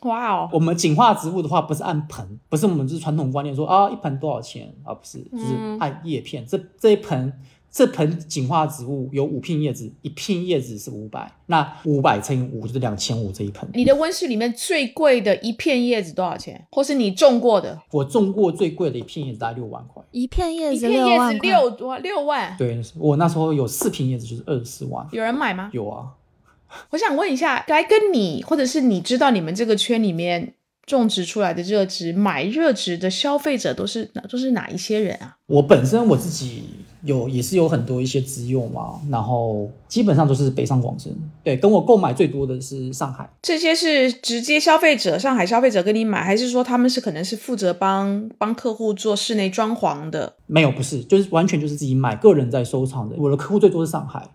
[0.00, 0.46] 哇哦。
[0.52, 4.92] 我们景化植物的话，不是按盆，不是我们就是传统观念说啊，一盆多少钱啊？
[4.92, 6.44] 不是，就是按叶片。
[6.46, 7.32] 这这一盆。
[7.70, 13.68] 这盆锦花植物有五片叶子，一片叶子是五百，那五百乘以五就是两千五这一盆。
[13.74, 16.66] 你的温室里面最贵的一片叶子多少钱？
[16.70, 17.78] 或是你种过的？
[17.90, 20.02] 我种过最贵的一片叶子大概六万块。
[20.10, 22.56] 一片叶子六万六多六万？
[22.56, 25.06] 对，我那时候有四片叶子就是二十四万。
[25.12, 25.70] 有人买吗？
[25.72, 26.08] 有啊。
[26.90, 30.54] 我想问一下，来跟你或者是你知道你们这个圈里面。
[30.86, 35.36] 种植出来的热植，买热植的消费者都是哪都是哪一些人啊？
[35.44, 36.62] 我本身我自己
[37.08, 41.10] 有也是有很多一些资用嘛，然后基本上都是北上广深。
[41.42, 43.28] 对，跟我购买最多的是上海。
[43.40, 50.34] 这些是直接消费者，上海消费者跟你买，还是说他们是可能是负责帮帮客户做室内装潢的？
[50.46, 53.16] 没有，不是，就是完全就是自己买，个人在收藏的。
[53.18, 54.28] 我的客户最多是上海，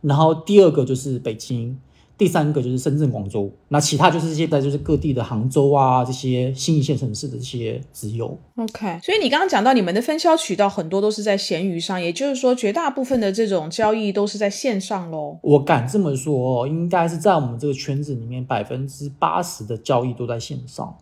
[0.00, 1.78] 然后第二个就是北京。
[2.20, 8.38] 第三个就是深圳、广州，那其他就是现在就是各地的杭州啊这些新一线城市的这些直邮。
[8.56, 15.38] OK，所以你刚刚讲到你们的分销渠道很多都是在闲鱼上，也就是说绝大部分的这种交易都是在线上喽。
[15.42, 20.94] 我敢这么说，应该是在我们这个圈子里面百分之八十的交易都在线上，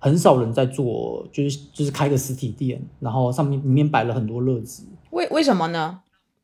[0.00, 4.82] 很少人在做，就是就是开个实体店，然后上面里面摆了很多乐子。
[5.10, 6.00] 为为什么呢？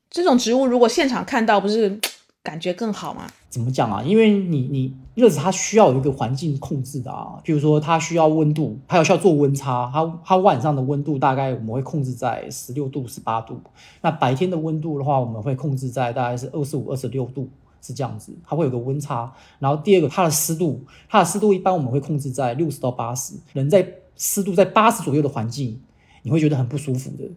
[0.08, 1.98] 这种植物如果现场看到，不是？
[2.44, 3.28] 感觉更好吗？
[3.52, 4.02] 怎么讲啊？
[4.02, 13.60] 因为你你热子它需要有一个环境控制的啊，比如说它需要温度，它有需要做温差，它它晚上的温度大概我们会控制在十六度十八度，
[14.00, 17.50] 那白天的温度的话，我们会控制在大概是二十五二十六度，
[17.82, 19.30] 是这样子，它会有个温差。
[19.58, 23.86] 然后第二个，它的湿度，它的湿度一般我们会控制在六十到八十，人在
[24.16, 25.78] 湿度在八十左右的环境，
[26.22, 27.28] 你会觉得很不舒服的。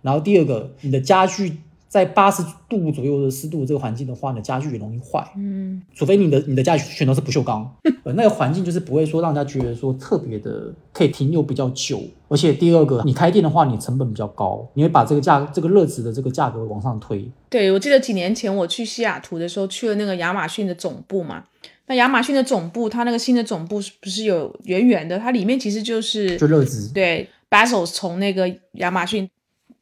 [0.00, 1.58] 然后第二个，你的家具。
[1.92, 5.22] 在八十度左右的湿度这个环境的话，你的家具也容易坏。
[5.36, 7.70] 嗯，除非你的你的家具全都是不锈钢，
[8.04, 12.00] 呃，那个环境就是不会说让人家觉得说特别的可以停留比较久。
[12.28, 17.30] 而且第二个，你开店的话，你成本比较高，你会把这个价这个热值的这个价格往上推。
[17.50, 21.44] 对，我记得几年前我去西雅图的时候，去了那个亚马逊的总部嘛。
[21.88, 25.18] 那亚马逊的总部，它那个新的总部不是有圆圆的？
[25.18, 26.88] 它里面其实就是就热值。
[26.94, 29.28] 对 b a s o s 从那个亚马逊。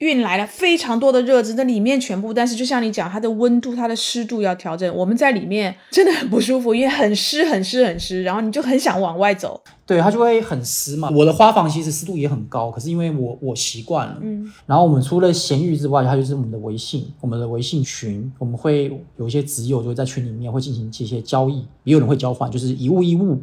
[0.01, 4.95] 运来了非常多的热子，那里面全部，但是就像你讲，它的温度、它的湿度要调整。
[4.97, 9.63] 我们在里面真的很不舒服，因为很湿、很湿、很湿，然后你就很想往外走。
[9.85, 11.11] 对，它就会很湿嘛。
[11.11, 14.17] 我的花房其实湿度也很高，可是因为我我习惯了。
[14.23, 14.51] 嗯。
[14.65, 23.43] 然后我们除了闲鱼之外，它就是我们的微信，我们的微信群，我们会有一些直友就会在群里面会进行一些交易，也有人会交换，就是一物一物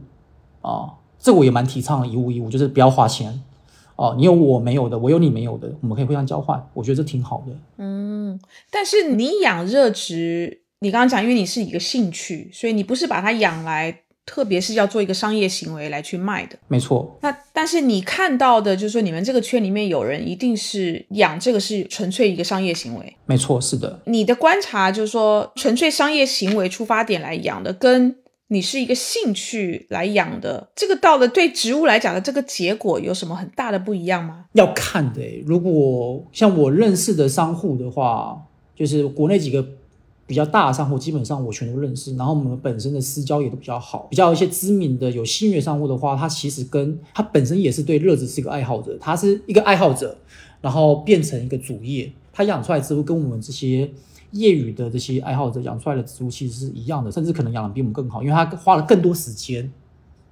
[0.62, 0.90] 啊。
[1.20, 3.40] 这我也蛮提倡的，一物一物，就是不要花钱。
[3.98, 7.54] 哦，你有我没有的，我有你没有的，我们可以互相交换，我觉得这挺好的。
[7.78, 8.40] 嗯，
[8.72, 16.56] 但是你养热植，你刚刚讲，因为你是一个兴趣，所以你不是把它养来，特别是要做一个商业行为来去卖的。
[16.68, 17.18] 没错。
[17.22, 23.18] 那但是你看到的，就是说你们这个圈里面有人一定是养这个是纯粹一个商业行为。
[23.26, 24.00] 没错，是的。
[24.06, 28.16] 你的观察就是说，纯粹商业行为出发点来养的，跟。
[28.50, 34.46] 你是一个兴趣来养的，这个到了对植物来讲的这个结果有什么很大的不一样吗？
[34.54, 38.42] 要看的，如果像我认识的商户的话，
[38.74, 39.66] 就是国内几个
[40.26, 42.16] 比较大的商户，基本上我全都认识。
[42.16, 50.18] 然后我们本身的私交也都比较好，比较一些知名的有信誉的商户的话，他其实跟他本身也是对乐子是一个爱好者，他是一个爱好者，
[50.62, 53.90] 然后变成一个主业，他养出来之后跟我们这些。
[54.32, 59.72] 业余的这些爱好者养出来的植物其实是一样的，甚至可能养的比我们更好，因为他花了更多时间，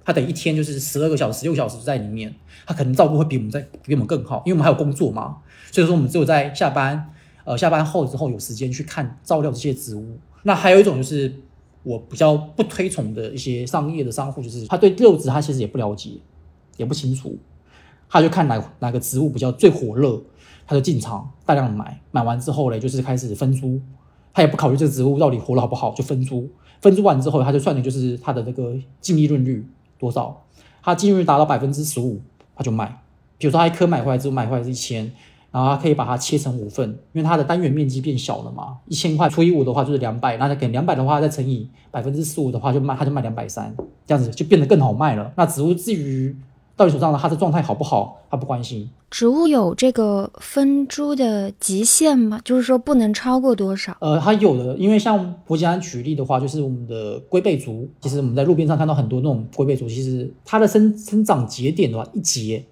[0.04, 2.34] 他等一天就是十二个小时、十六小时在里面，
[2.66, 5.38] 他可能照顾会比我们在比我们更好，因为我们还有工作嘛，
[5.72, 7.12] 所以说我们只有在下班，
[7.44, 10.18] 呃，下班后之后有时间去看照料这些植物。
[10.42, 11.34] 那还有一种就是
[11.82, 16.10] 我比较不推崇的一些商业的商户，就是他对肉质他其实也不了解，
[16.76, 17.38] 也不清楚，
[18.08, 20.22] 他就看哪哪个植物比较最火热。
[20.66, 23.80] 他就进场大量买，买完之后嘞，就是开始分租，
[24.34, 26.50] 他也不考虑这个植物到底活得好不好，就分租。
[26.80, 29.66] 分租完之后，他就算的就是他的那个净利润率
[29.98, 30.44] 多少，
[30.82, 32.20] 他净利润达到百分之十五，
[32.54, 33.00] 他就卖。
[33.38, 35.10] 比如说他一颗买回来之后买回来是一千，
[35.52, 43.74] 然后他可以把它切成五份，因为它的单元面积变小了嘛，一千块除以五的话就是两百，那他给两百的话再乘以百分之十五的话就卖，他就卖两百三，
[44.04, 45.32] 这样子就变得更好卖了。
[45.36, 46.36] 那植物至于。
[46.76, 48.88] 到你手上的它的状态好不好，他不关心。
[49.08, 52.40] 植物有这个分株的极限吗？
[52.44, 53.96] 就是说不能超过多少？
[54.00, 57.88] 呃，它有的，因为像伯吉安举例的话，就是我们的龟背竹。
[58.02, 62.62] 其实我们在路边上看到很多那种龟背竹，其实它的生生长节点的话，一节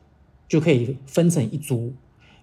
[0.47, 1.93] 就可以分成一株。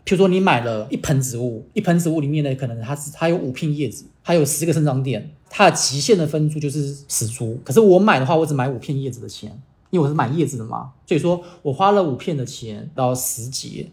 [0.04, 7.60] 譬如说你买了一盆植物，一盆植物里面呢，可能它是它有五片叶子，它有十个生长点，它的极限的分株就是十株。
[7.64, 9.62] 可是我买的话，我只买五片叶子的钱。
[9.92, 13.92] 因为我是买叶子的嘛，所以说我花了五片的钱到十节，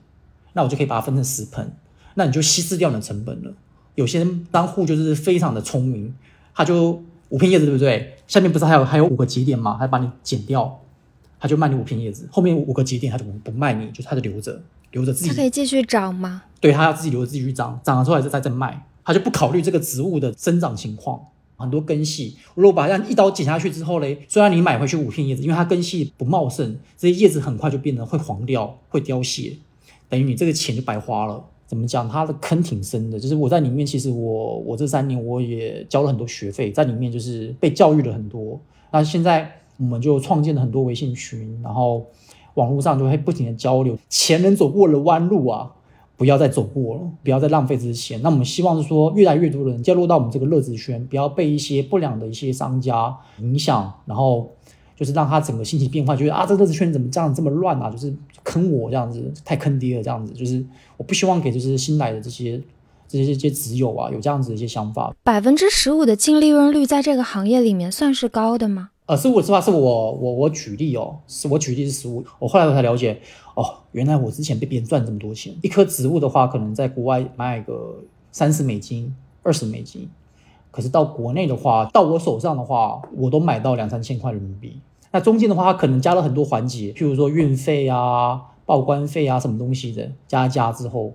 [0.55, 1.73] 那我就可以把它分成十盆，
[2.15, 3.53] 那你就稀释掉你的成本了。
[3.97, 6.15] 有些商户就是非常的聪明，
[6.55, 8.17] 他就五片叶子对不对？
[8.27, 9.77] 下面不是还有还有五个节点吗？
[9.79, 10.81] 他把你剪掉，
[11.41, 15.31] 他就卖你五片叶子，后面五个节点他就不卖你，就他就留着留着自己。
[15.31, 16.45] 他可以继续长吗？
[16.61, 21.21] 对他要自己留着自己去长，长了出来再再再卖，他就不考虑这个植物的生长情况。
[21.59, 29.57] 很多根系，如果把这样一刀剪下去之后嘞，虽然你买回去五片叶子，因为它根系不茂盛，这些叶子很快就变得会黄掉、会凋谢，
[30.09, 31.45] 等于你这个钱就白花了。
[31.67, 32.09] 怎么讲？
[32.09, 38.59] 它的坑挺深的，就是我在里面，其实我我这三年我也交了很多学费，在里面就是被教育了很多。
[38.91, 42.07] 那现在我们就创建了很多微信群，然后
[42.55, 45.73] 网络上就会不停的交流，前人走过的弯路啊。
[46.19, 48.21] 不要再走过了，不要再浪费这些钱。
[48.23, 54.51] 那我们希望是说，越来越多的人加入到我们这个乐子圈，不要被一些不良的一些商家影响，然后
[54.97, 57.89] 就是让他整个心情变坏，觉得啊，这个乐子圈怎么这样这么乱啊？
[57.89, 60.33] 就是坑我这样子，太坑爹了这样子。
[60.35, 60.63] 就是
[60.97, 62.61] 我不希望给就是新来的这些
[63.07, 65.15] 这些这些子友啊，有这样子的一些想法。
[65.23, 68.91] 百分之十五的净利润率在这个行业里面算是高的吗？
[69.09, 73.19] 呃，十五实话是我我我举例哦，是我举例是十五，我后来我才了解，
[73.55, 75.57] 哦，原来我之前被别人赚这么多钱。
[75.63, 80.11] 一棵植物的话，可能在国外卖个三十美金、二十美金，
[80.71, 84.79] 可是到国内的话，到我手上的话，我都买到两三千块人民币。
[85.11, 91.15] 那中间的话，它可能加了很多环节，譬如说运费啊、报关费啊什么东西的，加加之后，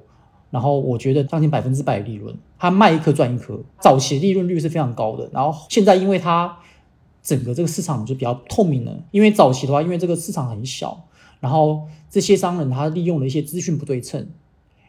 [0.49, 5.29] 然后我觉得将近百分之百利润，它卖一颗赚一颗，早期利润率是非常高的。
[5.32, 6.58] 然后现在因为它
[7.24, 11.06] 整个这个市场就比较透明了，因为早期的话，因为这个市场很小，
[11.40, 14.28] 然后这些商人他利用了一些资讯不对称，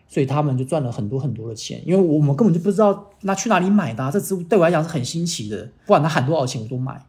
[0.08, 1.80] 所以他们就赚了很多很多的钱。
[1.86, 7.00] 因为我们根本就不知道那去哪里买的，这植物对我来讲是很新奇的，不管他喊多少钱我都买。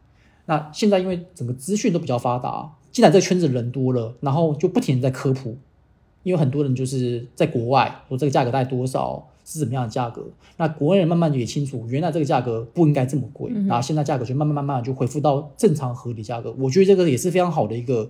[0.46, 5.58] 那现在因为整个资讯都比较发达，既然这个圈子人多了，然后就不停在科普，
[6.22, 9.28] 因为很多人就是在国外说这个价格大概多少。
[9.46, 10.26] 是怎么样的价格？
[10.58, 16.52] 那国内人慢慢也清楚，原来这个价格不应该这么贵，然后现在价格就慢慢慢慢就恢复到正常合理价格。
[16.58, 18.10] 我觉得这个也是非常好的一个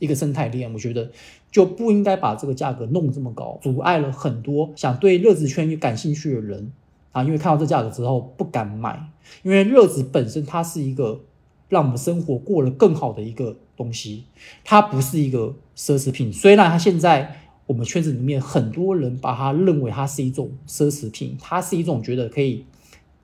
[0.00, 0.72] 一个生态链。
[0.72, 1.08] 我觉得
[1.52, 6.72] 就不应该把这个价格弄这么高，阻碍了很多想对热子圈感兴趣的人
[7.12, 7.22] 啊。
[7.22, 9.08] 因为看到这价格之后不敢买，
[9.44, 11.20] 因为热子本身它是一个
[11.68, 14.24] 让我们生活过得更好的一个东西，
[14.64, 16.32] 它不是一个奢侈品。
[16.32, 17.38] 虽然它现在。
[17.66, 22.64] 我们圈子里面很多人把它认为它是一种奢侈品，它是一种觉得可以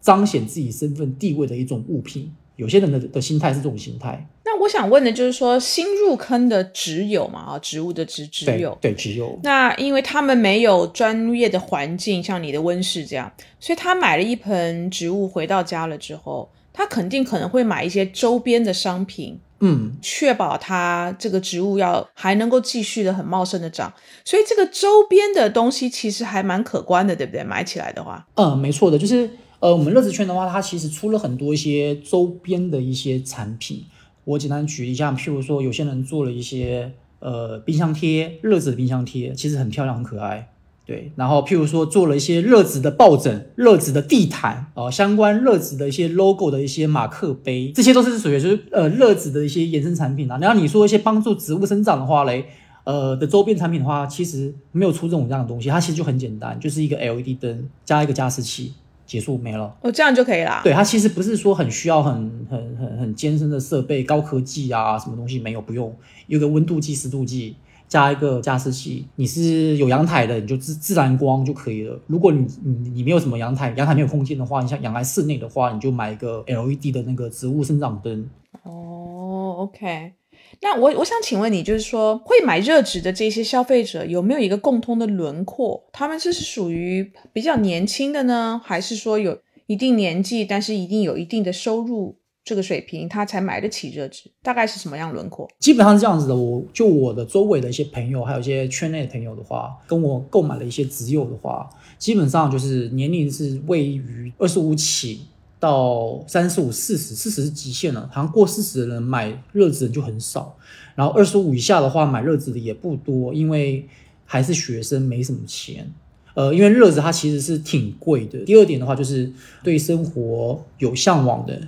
[0.01, 2.32] 彰显自己身份地位的一种物品。
[2.57, 4.26] 有些人的的心态是这种心态。
[4.45, 9.39] 那我想问的就是说，新入坑的植友嘛，啊，植物的植植友，对植友。
[9.45, 13.30] 那因为他们没有专业的环境，像你的温室这样，
[13.61, 19.39] 所以他买了一盆植物回到家了之后，他肯定可能会买一些周边的商品。
[19.61, 23.92] 嗯，确保它这个植物要还能够继续的很茂盛的长，
[24.24, 27.42] 所以这个周边的东西其实还蛮可观的，对不对？
[27.42, 29.28] 买起来的话，嗯，没错的，就是
[29.61, 33.84] 呃，我们乐子圈的话，它其实出了很多一些周边的一些产品。
[34.24, 40.50] 我简单举一下，譬如说，有些人做了一些呃冰箱贴，乐子的冰箱贴，其实很漂亮，很可爱。
[40.89, 50.39] 对，然后譬如说做了一些热植的抱枕、热植的地毯哦，相关热植的一些 logo 的一些马克杯，这些都是属于就是呃热植的一些衍生产品啊。
[50.41, 52.47] 然后你说一些帮助植物生长的话嘞，
[52.84, 58.72] 呃的周边产品的话，其实没有出这种这样的东西，它其实就很简单，就是一个 LED 灯加一个加湿器，
[59.05, 59.76] 结束没了。
[59.82, 60.62] 哦，这样就可以啦。
[60.64, 62.14] 对，它其实不是说很需要很
[62.49, 65.95] 很很很艰深的设备、高科技啊，什么东西没有，不用，
[66.28, 67.57] 有个温度计、湿度计。
[67.89, 71.99] 加一个加湿器，你是有阳台的，你就自自然光就可以了。
[72.07, 78.28] 如果你你你没有什么阳台，阳台没有空间的话，你想养在室内的话，你就买一个 LED 的那个植物生长灯。
[78.62, 80.12] 哦，OK。
[80.61, 85.89] 那我我想请问你，就是说会买热纸的这些消费者有没有一个共通的轮廓？
[85.93, 92.16] 他们这是属于比较年轻的呢，还是说有一定年纪，但是一定有一定的收入？
[92.45, 95.47] 这个水平，他才买得起热纸，大概是什么样轮廓？
[95.59, 96.34] 基本上是这样子的。
[96.34, 101.68] 我就我的周围的一些朋友，还有一些圈内的朋友的话，跟我购买了一些直友的话，
[101.99, 105.20] 基本上就是年龄是位于二十五起
[105.61, 108.09] 到三十五、四十，四十是极限了。
[108.11, 110.57] 好像过四十的人买热纸就很少，
[110.95, 113.86] 然后二十五以下的话买热纸的也不多，因为
[114.24, 115.93] 还是学生，没什么钱。
[116.32, 118.39] 呃，因为热纸它其实是挺贵的。
[118.45, 119.30] 第二点的话，就是
[119.62, 121.61] 对生活有向往的。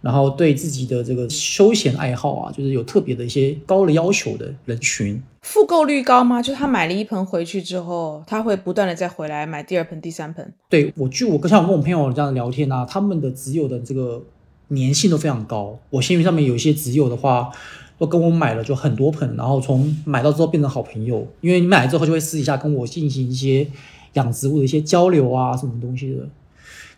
[0.00, 6.40] 然后对自己的这个休闲爱好啊，就是有特别的一些高的要求的人群，复购率高吗？
[6.40, 10.52] 就是他买了一盆回去之后，他会不断的再回来买第二盆、第三盆。
[10.68, 14.22] 对我，据我像我跟我朋友这样聊天啊，他们的植友的这个
[14.68, 15.78] 粘性都非常高。
[15.90, 17.50] 我闲鱼上面有一些植友的话，
[17.98, 23.66] 都跟我买了就很多盆，然后从买到之后变成好朋友，因为你买了之后就会私底下跟我进行一些
[24.14, 26.28] 养植物的一些交流啊，什么东西的。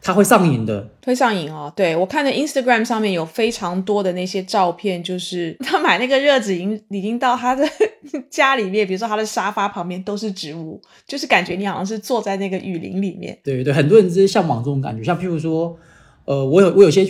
[0.01, 1.71] 他会上瘾的，会上瘾哦。
[1.77, 7.69] 对我看的 Instagram 上面有非常多的那些照片，就是 他买那个热纸已经已经到他的
[8.31, 13.37] 家里面，比如说他的沙发旁边都是植物，就是感觉你好像是坐在那个雨林里面。
[13.43, 15.03] 对对，很多人是向往这种感觉。
[15.05, 15.77] 像譬如说，
[16.25, 17.05] 呃，我有我有些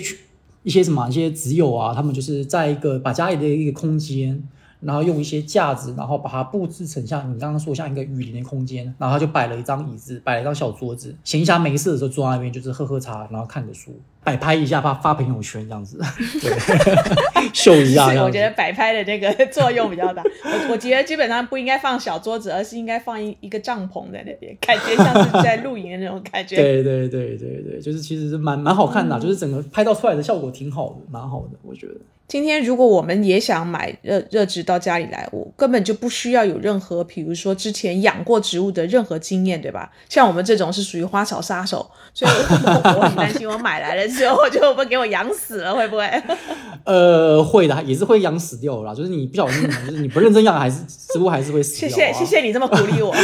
[0.62, 4.42] 一些什么一些挚友啊，他们就是在一个把家里的一个空间。
[4.80, 15.98] 然后用一些架子，然后把它布置成像你刚刚说像一个雨林的空间，然后他就摆了一张椅子，摆了一张小桌子，闲暇没事的时候坐在那边就是喝喝茶，然后看着书，摆拍一下发发朋友圈这样子，
[16.40, 18.08] 对秀一下。
[18.22, 20.22] 我觉得摆拍的这个作用比较大。
[20.44, 26.56] 我我觉得基本上不应该放小桌子，而是应该放一一个帐篷在那边，感觉像是在露营的那种感觉。
[26.56, 31.94] 对对对对对，就是其实是蛮蛮好看的，就是整个拍到出来的效果挺好的，蛮好的，我觉得。
[32.26, 39.90] 今天如果我们也想买热热植到家里来，我根本就不需要有任何，比如说之前养过植物的任何经验，对吧？
[40.10, 46.06] 像我们这种是属于花草杀手，所以我 很担心我买来了之后就会给我养死了，会不会？
[46.84, 48.94] 呃，会的，也是会养死掉啦。
[48.94, 51.88] 就是你不小心，就是你不认真养，还是植物还是会死掉。
[51.88, 53.14] 谢谢谢谢你这么鼓励我，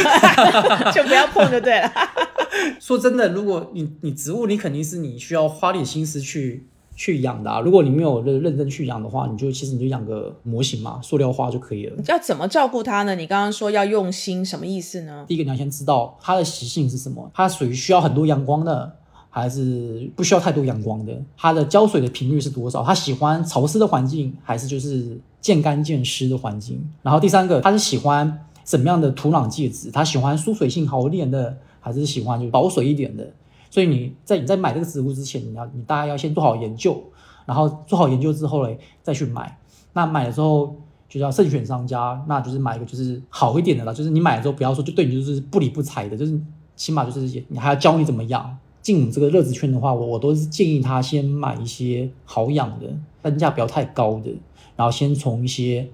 [0.93, 1.91] 就不要碰就对了。
[2.79, 6.67] 说真的，如果你你植物，你肯定是你需要花点心思去。
[6.97, 7.59] 去养的啊！
[7.59, 12.01] 如果你没有认认真去养的话，你就其实你就养个模型嘛，塑料花就可以了。
[12.07, 13.13] 要怎么照顾它呢？
[13.15, 15.25] 你刚刚说要用心，什么意思呢？
[15.27, 18.95] 第一个你要先知道它的习性是什么，它属于需要很多阳光的，
[19.41, 21.21] 还是不需要太多阳光的？
[21.35, 22.81] 它的浇水的频率是多少？
[22.81, 26.81] 它喜欢潮湿的环境，还是就是见干见湿的环境？
[27.01, 29.91] 然后第三个，它是喜欢什么样的土壤介质？
[29.91, 33.29] 它喜欢疏水性好一点的，还是喜欢就保水一点的？
[33.69, 37.03] 所以你在你在买这个植物之前，你要你大概要先做好研究，
[37.45, 39.57] 然后做好研究之后嘞，再去买。
[39.91, 40.77] 那买了之后
[41.09, 43.93] 就要慎选商家，那就是买一个就是好一点的啦。
[43.93, 46.39] 就是你买了之后不要说就对你就是不理不睬的，就是
[46.77, 48.57] 起码就是你还要教你怎么养。
[48.85, 52.85] 进这个热子圈的话，我我都是建议他先买一些好养的，
[53.23, 54.29] 单价不要太高的，
[54.75, 55.89] 然后先从一些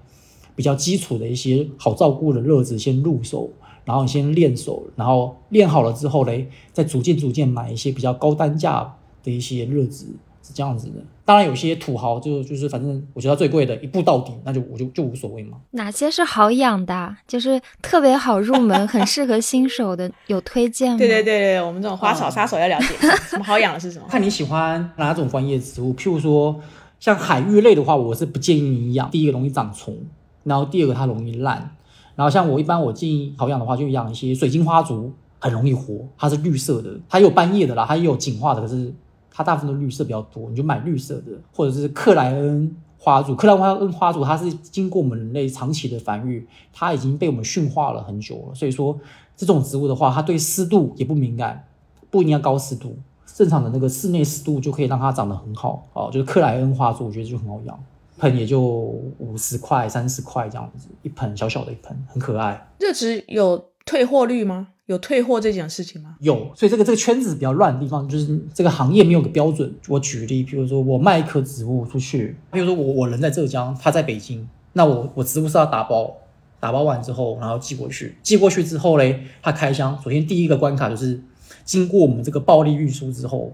[0.58, 3.50] 比较基础的一些好照顾的热子先入手。
[3.84, 10.06] 然后先练手，然后练好了之后嘞，再逐渐逐渐买一些比较高单价的一些热子，
[10.52, 10.95] 是这样子的。
[11.24, 15.58] 当然有些土豪就就是反正我觉得最贵的一步到底，那就我就就无所谓嘛。
[15.72, 20.97] 哪些是好养的，就是特别好入门，很适合新手的， 有推荐吗？
[20.97, 22.88] 对对对对，我们这种花草杀手要了解
[23.30, 24.06] 什么好养的是什么？
[24.10, 26.60] 看你喜欢哪种观叶植物，譬如说
[26.99, 29.10] 像海芋类的话，我是不建议你养。
[29.10, 29.95] 第一个容易长虫，
[30.43, 31.76] 然后第二个它容易烂。
[32.16, 36.06] 然后像我一般我建议好养的话，就养一些水晶花烛，很容易活。
[36.18, 38.93] 它是绿色的，它有斑叶的啦，它也有锦化的，可是
[39.32, 43.34] 它大部分都绿色比较多，你就买绿色的，或者是克莱恩花烛。
[43.36, 48.54] 克莱恩花烛它是经过我们人类长期的繁育，它已经被我们驯化了很久了。
[48.54, 49.00] 所以说
[49.36, 51.66] 这种植物的话，它对湿度也不敏感，
[52.10, 55.88] 不一定要高湿度，正常的那个室内湿度就可以让它长得很好。
[55.94, 57.84] 哦，就是克莱恩花烛，我觉得就很好养。
[58.18, 62.70] 盆也就五十块、三十块这样子，一盆小小的一盆，很可爱。
[62.78, 64.68] 热植有退货率吗？
[64.92, 66.16] 有退货这件事情吗？
[66.20, 69.74] 有，所以这个这个圈子比较乱的地方，就是这个行业没有个标准。
[69.88, 76.14] 我举例，比如说我卖一棵植物出去，比如说我我人在浙江，他在北京，那我我植物是要打包，
[76.60, 81.22] 打包完之后，然后寄过去，寄过去之后嘞，他开箱，首先第一个关卡就是
[81.64, 83.54] 经过我们这个暴力运输之后。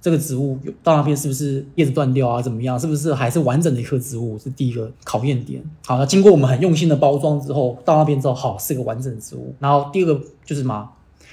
[0.00, 2.40] 这个植物到那边是不是叶子断掉啊？
[2.40, 2.78] 怎么样？
[2.80, 4.38] 是不是还是完整的一棵植物？
[4.38, 5.62] 是第一个考验点。
[5.84, 9.54] 好，那经过我们很用心的包装之后，到那边之后，好是个完整的植物。
[9.58, 10.88] 然后第二个就是什么？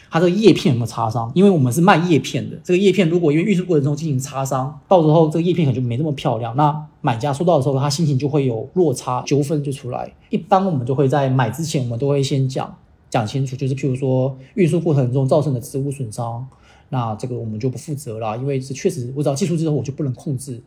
[0.09, 1.30] 它这个叶片有没有擦伤？
[1.36, 6.55] 因为我们是卖叶片的，这个叶片如果因为运输过程中进行擦伤，到时候这个叶片可能就没那么漂亮。
[6.55, 10.13] 那买家收到的时候，他心情就会有落差，纠纷就出来。
[10.30, 12.74] 一般我们就会在买之前，我们都会先讲
[13.09, 16.45] 讲清楚，就是譬如说运输过程中造成的植物损伤。
[16.90, 20.62] 那这个我们就不负责了，因为是确实我只要技术之后我就不能控制。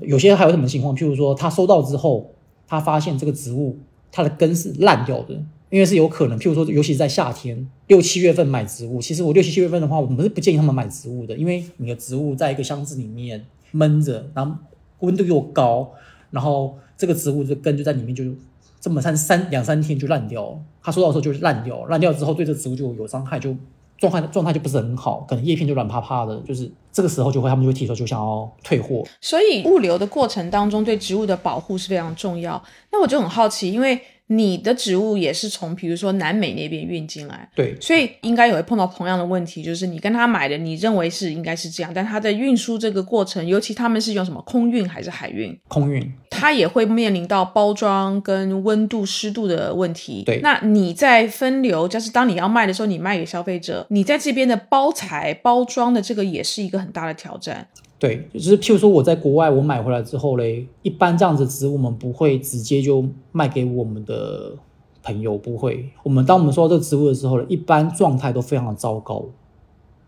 [0.00, 0.96] 有些还有什么情况？
[0.96, 2.30] 譬如说他收到之后，
[2.66, 3.78] 他发现这个植物
[4.10, 5.34] 它的根是烂掉的，
[5.68, 6.38] 因为是有可能。
[6.38, 14.56] 譬如说，尤其是在夏天六七月份买植物，其实我六七七月份的话，我们是不建议他们买植物的，因为你的植物在一个箱子里面闷着，然后
[15.00, 15.92] 温度又高，
[16.30, 18.24] 然后这个植物的根就在里面就
[18.80, 20.58] 这么三三两三天就烂掉了。
[20.82, 23.54] 他收到的时候就是烂掉，烂掉之后对这植物就有伤害就。
[23.98, 29.04] 状态状态就不是很好，可能叶片就软趴趴的，就是这个时候就会他们就会提出就想要退货。
[29.20, 32.62] 所以物流的过程当中，对植物的保护是非常重要。
[32.92, 34.00] 那我就很好奇，因为。
[34.28, 45.56] 你的植物也是从比如说南美那边运进来，对，所以应该也会碰到同样的问题，就是你跟他买的，你认为是应该是这样，但他在运输这个过程，尤其他们是用什么空运还是海运？
[45.68, 50.24] 空运，它也会面临到包装跟温度、湿度的问题。
[50.24, 57.68] 对，那你在分流，就是当你要卖的时候，你卖给消费者，你在这边的包材、包装的这个也是一个很大的挑战。
[58.06, 64.52] 对，就是譬如说我在国外我买回来之后嘞，一般这样子植物我们不会直接就卖给我们的
[65.02, 65.88] 朋友，不会。
[66.04, 69.24] 我们当我们收到这个植物的时候呢，一般状态都非常的糟糕，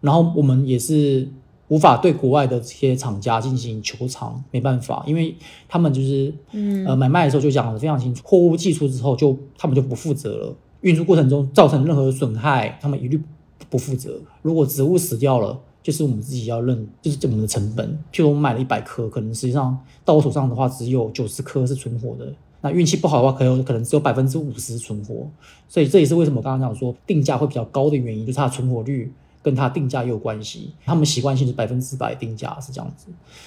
[0.01, 1.28] 然后我们也是
[1.68, 5.34] 无法对国外的这些厂家进行求偿，没办法，因为
[5.68, 13.20] 他们就是嗯呃买卖的时候就讲的非常清楚，货物寄出之后就他们就不负责了，运输过程中造成任何损害，他们一律
[13.68, 14.20] 不负责。
[14.42, 15.59] 如果植物死掉了。
[15.89, 17.99] 就是我们自己要认，就是我们的成本。
[18.12, 19.74] 譬如我买了一百颗，可能实际上
[20.05, 22.30] 到我手上的话，只有九十颗是存活的。
[22.61, 25.26] 那运气不好的话，可能可能只有百分之五十存活。
[25.66, 29.11] 所以这也是为什么我刚刚讲说定价会比较高的原因，就是它的存活率
[29.43, 30.74] 跟它定价也有关系。
[30.84, 33.07] 他们习惯性是百分之百定价是这样子，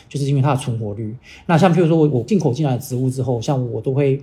[0.09, 1.15] 就是因为它的存活率。
[1.45, 4.19] 那像譬如说我我进口进来的植物之后，像我都会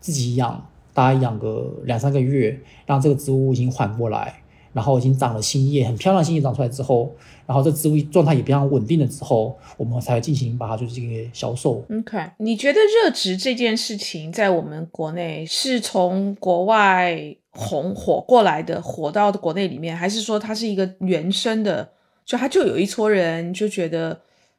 [0.00, 4.41] 自己养，大概养个两三个月，让这个植物已经缓过来。
[4.72, 7.14] 然后已经长了新叶，很漂亮新叶长出来之后，
[7.46, 11.84] 然后这植物状态也比较稳定了之后，我们才进行把它就是这个销售。
[11.90, 21.92] OK，你觉得热植这件事情在我们国内是从国外红火过来的，火到国内里面，还是说它是一个原生的？
[22.24, 24.18] 就它就有一撮人就觉得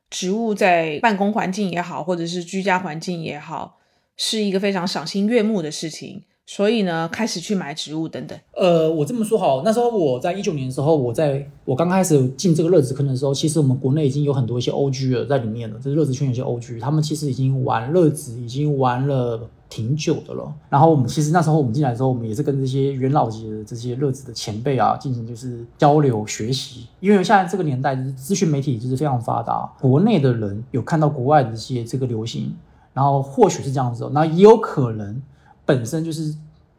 [0.09, 3.79] 植物在办公环境也好，或者是居家环境也好，
[4.15, 6.23] 是一个非常赏心悦目的事情。
[6.45, 8.37] 所以呢，开始去买植物等等。
[8.51, 20.53] 呃，我这么说好，那时候我在一九年的时候，我在我刚开始进这个热植坑的时候，其实我们国内已经有很多一些 OG 了在里面了，就是热植圈有些 OG，他们其实已经玩热植，已经玩了挺久的了。
[20.69, 32.53] 然后我们其实那时候我们进来之后，我们也是跟这些元老级的这些乐子的前辈啊进行就是交流学习，因为现在这个年代就是资讯媒体就是非常发达，国内的人有看到国外的一些这个流行，
[32.93, 35.21] 然后或许是这样子，那也有可能。
[35.65, 36.35] 本身就是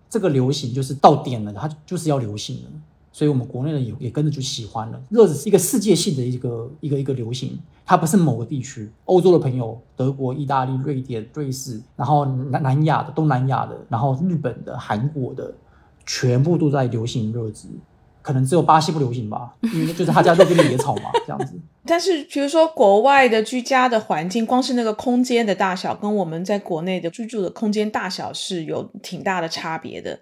[0.08, 2.70] 这个流行，就是到点了，它就是要流行了，
[3.12, 5.00] 所以我们国内人也也跟着就喜欢了。
[5.08, 8.90] 热子是一个世界性的一个一个一个流行，它不是某个地区。
[9.06, 15.52] 欧洲的朋友，德国、意大利、瑞典、瑞士，然后南南亚的、东南亚的，然后日本的、韩国的，
[16.04, 17.68] 全部都在流行热子。
[18.24, 21.52] 可能只有巴西不流行吧，因为就是他家那边的野草嘛， 这样子。
[21.84, 30.18] 但是，比如说国外的居家的环境，光是那个空间的大小，跟我们在国内的居住的空间大小是有挺大的差别的。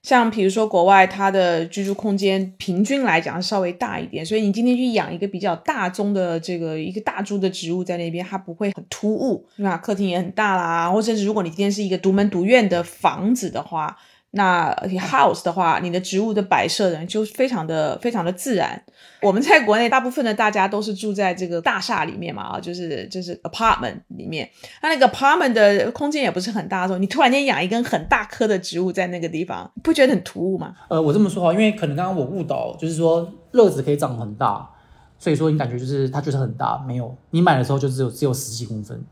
[0.00, 9.76] 像比如说国外，它的居住空间平均来讲稍微大一点，所以你今天去养一个比较大宗的这个一个大株的植物在那边，它不会很突兀，对吧？
[9.78, 13.98] 客厅也很大啦，或者是如果你今天是一个独门独院的房子的话。
[14.32, 18.80] 那 house 的话，你的植物的摆设呢，就非常的非常的自然。
[19.20, 24.48] 我们在国内大部分的大家都是住在这个大厦里面嘛，啊，就是就是 apartment 里面。
[24.82, 30.76] 那那个 apartment 的空间也不是很大的时候，你突然间养一根很大棵的植物在那个地方，不觉得很突兀吗？
[30.88, 34.70] 呃，我这么说哈，因为可能刚刚我误导，就是说乐子可以长很大，
[35.18, 39.04] 所以说你感觉就是它就是很大，没有，你买的时候就只有只有十几公分，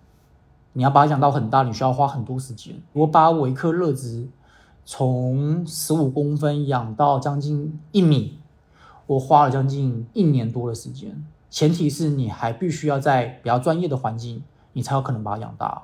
[0.75, 2.73] 你要把它养到很大，你需要花很多时间。
[2.93, 4.29] 我把我一颗乐子。
[4.91, 8.39] 从十五公分养到将近一米，
[9.07, 11.27] 我花了将近一年多的时间。
[11.51, 15.83] 前提是你还必须要在比较专业的环境，你才有可能把它养大。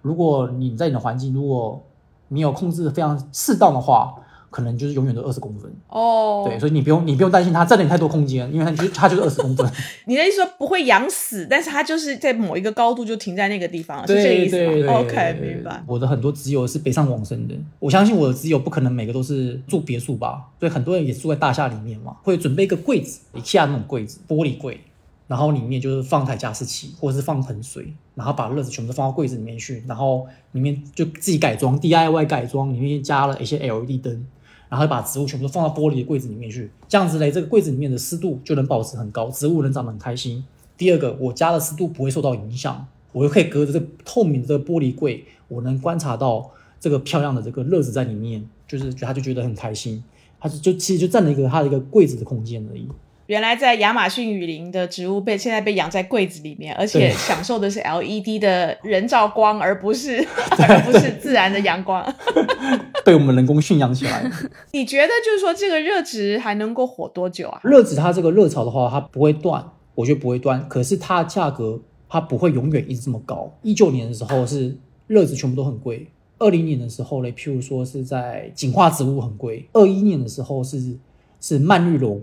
[0.00, 1.82] 如果你在你的环境，如果
[2.28, 4.14] 你有控制的非常适当的话，
[4.50, 5.70] 可能就是永远都二十公分。
[5.88, 9.70] 哦，对，所以你不用你不用担心它占了你太多空间，因为它就它就是二十公分。
[10.06, 15.82] 你的意思说不会养死，但是它就是在某一个高度就停在那个地方了，是这个意思？OK，明白。
[15.86, 24.80] 我的很多挚友是北上广深的，我相信我的挚友不可能每个都是住别墅吧，所以很多人也住在大厦里面嘛，会准备一个柜子，IKEA 那种柜子，玻璃柜，
[25.26, 34.26] 然后里面就是放台加湿器或者是放盆水，然后把热子全部都放到柜子里面去，然后里面就自己改装 DIY 改装，里面加了一些 LED 灯。
[34.68, 40.44] 然后把植物全部都放到玻璃的柜子里面去，这样子嘞，这个柜子里面的湿度就能保持很高，植物能长得很开心。
[40.76, 50.02] 第二个，我家的湿度不会受到影响，我又可以隔着这透明的这个玻璃柜，我能观察到这个漂亮的这个乐子在里面，就是他就觉得很开心，
[50.40, 52.88] 他就就其实就占了一个他的一个柜子的空间而已。
[53.26, 60.24] 原来在亚马逊雨林的植物被现在被养在柜子里面，而且享受的是 LED 的人造光，而不是
[60.56, 62.04] 而不是自然的阳光。
[63.06, 64.28] 被我们人工驯养起来。
[64.74, 67.60] 你觉得就是说这个热值还能够火多久啊？
[67.62, 70.68] 热值它这个热潮的话，它不会断，我觉得不会断。
[70.68, 73.56] 可是它的价格它不会永远一直这么高。
[73.62, 74.76] 一九年的时候是
[75.06, 80.98] 热值全部都很贵，二零年的时候嘞，譬如说是在景化植物很贵，二一年的时候是
[81.40, 82.20] 是蔓绿绒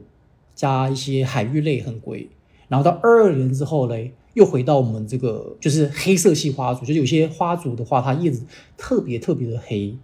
[0.54, 2.30] 加一些海芋类很贵，
[2.68, 4.14] 然后到二二年之后嘞。
[4.34, 8.44] 又回到我们这个就是黑色系花族，就是有些花族的话，它叶子
[8.76, 9.96] 特别特别的黑，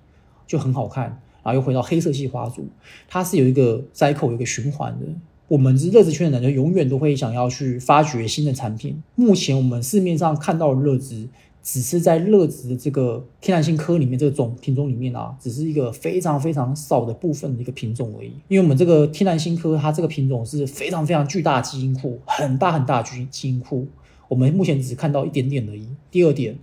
[0.50, 1.22] 就很好看。
[1.42, 2.68] 然后又回到黑色系花族，
[3.08, 5.06] 它是有一个摘口有一个循环的。
[5.48, 9.02] 我们是热植圈的人，就永远都会想要去发掘新的产品。
[9.16, 11.28] 目前我们市面上看到的热植，
[11.64, 18.32] 只是在热植的这个天然星科里面这个种品种里面啊，只是一个非常非常少的部分的一个品种而已。
[18.48, 23.88] 因为我们这个天然星科，它这个品种是非常非常巨大的基因库，很大很大的基基因库。
[24.28, 25.88] 我们目前只看到一点点而已。
[26.12, 26.56] 第二点，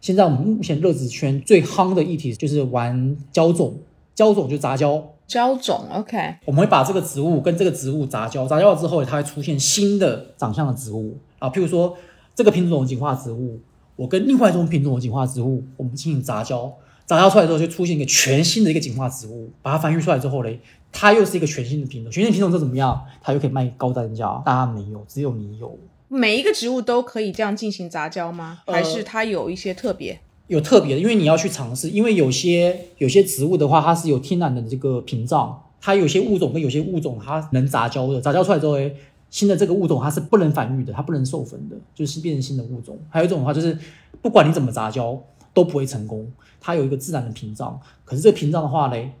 [0.00, 3.78] 现在我们目前乐子圈最夯的议题就是玩胶种，
[4.14, 5.12] 胶种就杂交。
[5.26, 11.50] 胶种，OK，我们会把这个植物跟这个植物杂交，杂交了之后，它会出现新的长相的植物啊。
[11.50, 11.94] 譬如说，
[12.34, 13.60] 这个品种的进化植物，
[13.96, 16.72] 我跟另外一种品种的进化植物，我们进行杂交，
[17.04, 20.58] 杂交出来之后就出现一个全新的一个进化植物，把它繁育出来之后嘞，
[20.90, 22.98] 它又是一个全新的品种，全新的品种这怎么样？
[23.20, 25.78] 它又可以卖高单价，大家没有，只有你有。
[26.08, 28.60] 每一个植物都可以这样进行杂交吗？
[28.66, 30.18] 呃还是它有一些特别？
[30.46, 38.96] 有特别的，因为你要去尝试，因为有些有些植物的话，它是有天然的这个屏障，它有些物种跟有些物种它能杂交的，杂交出来之后，诶，
[39.28, 42.98] 新的这个物种它是不能繁育的，它不能授粉的，就是变成新的物种。
[43.10, 43.78] 还有一种的话，就是
[44.22, 46.26] 不管你怎么杂交都不会成功，
[46.58, 47.78] 它有一个自然的屏障。
[48.06, 49.12] 可是这个屏障的话嘞，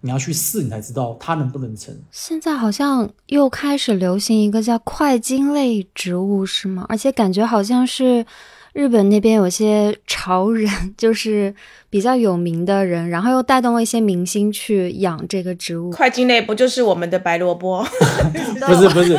[0.00, 1.94] 你要去试，你才知道它能不能成。
[2.10, 6.86] 现在好像又开始流行一个叫块茎类植物，是吗？
[6.88, 8.24] 而且感觉好像是
[8.72, 11.52] 日本那边有些潮人，就是
[11.90, 15.90] 比较有名的人，然后又带动了一些明星去养这个植物。
[15.90, 17.82] 块茎类不就是我们的白萝卜？
[18.66, 19.16] 不是不是，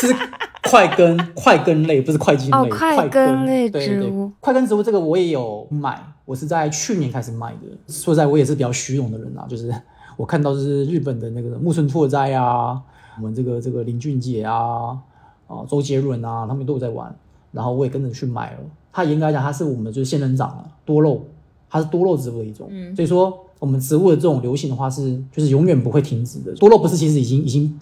[0.00, 0.16] 是
[0.62, 2.56] 块根块根类，不是块茎类。
[2.56, 7.66] 哦块根类植物块根植物这个我也有买，我是在去年开始买的。
[7.88, 9.74] 说实在，我也是比较虚荣的人啊，就是
[10.16, 12.80] 我看到就是日本的那个木村拓哉啊，
[13.16, 14.98] 我们这个这个林俊杰啊，
[15.46, 17.14] 啊周杰伦啊，他们都有在玩，
[17.50, 18.58] 然后我也跟着去买了。
[18.92, 21.24] 它严格来讲，它是我们就是仙人掌啊，多肉，
[21.70, 22.68] 它是多肉植物的一种。
[22.70, 26.52] 嗯所以说我们植物的这种流行的话是就是永远不会停止的。
[26.56, 27.78] 多肉不是其实已经已经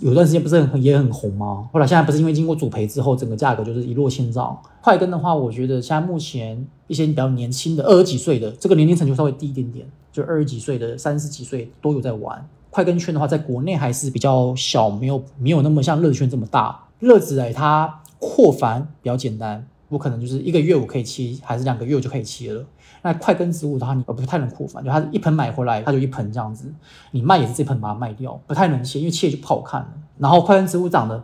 [0.00, 1.68] 有段时间不是很也很红吗？
[1.72, 4.56] 后来现在不是因为经过主培之后，整个价格就是一落千丈。
[4.80, 12.48] 快根的话，我觉得现在目前一些比较年轻的二十几岁的这个年龄层就稍微低一点点，就二十几岁的、三十几岁都有在玩。
[12.70, 16.84] 快根圈的话，在国内还是比较小，没有没有那么像热圈这么大。
[17.00, 22.64] 热子哎，它扩繁比较简单，我可能就是一个月我可以切，还是两个月我就可以切了。
[23.02, 26.72] 那快根植物的话，你呃不太能扩繁，就它一盆买回来，它就一盆这样子，
[27.10, 29.88] 你卖也是这盆把它卖掉，不太能切，因为切就不好看了。
[30.18, 31.22] 然后快根植物长得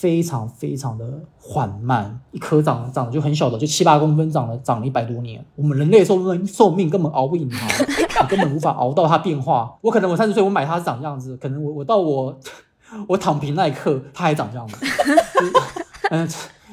[0.00, 1.04] 非常非常的
[1.38, 5.44] 缓慢，一颗长长得就很小的，就七八公分，长了长了一百多年。
[5.56, 7.66] 我们人类寿命寿命根本熬不赢它，
[8.22, 9.76] 你根本无法熬到它变化。
[9.82, 12.34] 我可能我三十岁我买它是长这样子，可能我我到我
[13.06, 15.52] 我躺平那一刻，它还长这样子，就是
[16.10, 16.28] 嗯，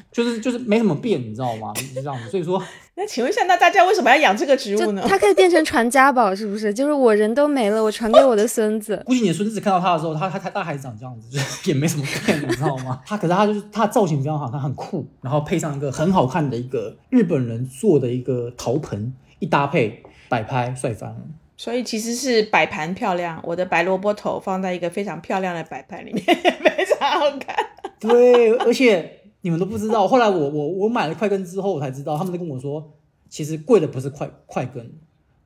[0.09, 1.73] 就是就是没什么变，你知道吗？
[1.73, 2.63] 就是这样子，所以说。
[2.99, 5.05] 那请问一下，那大家为什么要养这个植物呢？
[5.07, 6.73] 它可以变成传家宝，是不是？
[6.73, 8.99] 就是我人都没了，我传给我的孙子。
[9.05, 12.99] 估计你的孙子看到它的时候，他他他大孩子长这样子，就是 也没什么变，你知道吗？
[13.05, 21.17] 他可是他就是他的造型非常好看，很酷，然后配上一个很好看的一个日本人做的一个陶盆，一搭配摆拍帅翻了。
[21.55, 27.55] 所以其实是摆盘漂亮，我的白萝卜头放在一个非常漂亮的摆盘里面， 非常好看。
[27.99, 32.91] 对，而且你们都不知道， 后来我我我买了快根之后，我才知道，他们在跟我说，
[33.29, 34.91] 其实贵的不是快快根，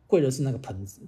[0.08, 1.02] 贵的是那个盆子。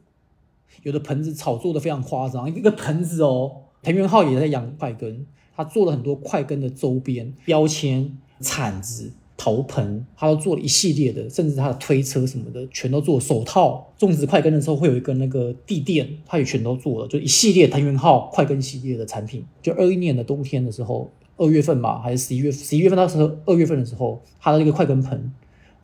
[0.84, 5.26] 有的盆子炒作的非常夸张，一个盆子哦，藤原浩也在养快根，
[5.56, 13.20] 他做了很多快根的周边标签、铲子、陶盆，他都做了一系列的，甚至他的推车什么的，全都做。
[13.20, 19.44] 手套种植快根的时候会有一个那个地垫，他也全都做了，就一系列藤原浩快根系列的产品。
[19.64, 22.52] 就二一年的冬天的时候，二月份吧，还是十一月？
[22.52, 25.32] 十一月份那时候，二月份的时候，他的那个快根盆。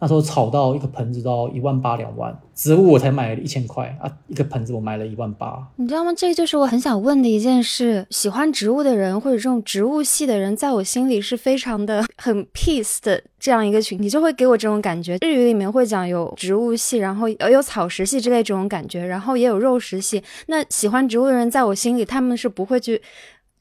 [0.01, 5.61] 那时候炒到一个盆子到一万八两万，植物我才买了一千块啊，一个盆子我买了一万八。
[5.75, 6.13] 你知道吗？
[6.15, 8.07] 这就是我很想问的一件事。
[8.09, 15.17] 喜欢植物的人或者这种植物系的人，在我心里是非常的很 peace 的这样一个群体，就会给我这种感觉。
[15.19, 20.23] 日语里面会讲有植物系，然后呃有草食系之类这种感觉，然后也有肉食系。
[20.47, 23.01] 那喜欢植物的人，在我心里他们是不会去。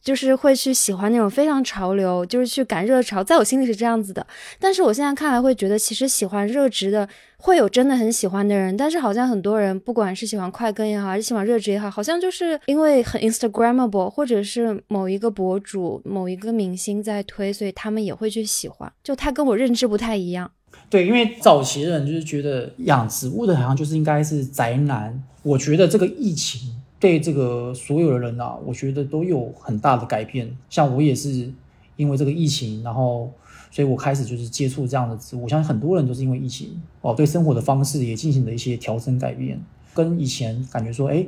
[0.03, 4.27] 就是会去喜欢那种非常潮流，就是去赶热潮，在我心里是这样子的。
[4.59, 18.91] 但是我现在看来会觉得，其实喜欢热值的会有真的很喜欢的人，但是好像很多人不管是喜欢快更也好，还是喜欢热值也好，好像就是因为很 Instagramable，或者是某一个博主、某一个明星在推，所以他们也会去喜欢。
[19.03, 20.51] 就他跟我认知不太一样。
[20.89, 25.23] 对，因为早期的人就是觉得养植物的好像就是应该是宅男。
[25.43, 26.78] 我觉得这个疫情。
[27.01, 30.51] 对这个所有的人啊，我觉得都有很大的改变。
[30.69, 31.53] 像我也是
[31.97, 33.31] 因为这个疫情，然后
[33.71, 35.43] 所以我开始就是接触这样的植物。
[35.45, 39.61] 我相信很多人都是因为疫情哦，对生活的方式也进行了一些调整改变。
[39.95, 41.25] 跟以前感觉说，哎，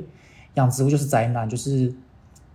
[0.55, 1.93] 养植物就是宅男，就是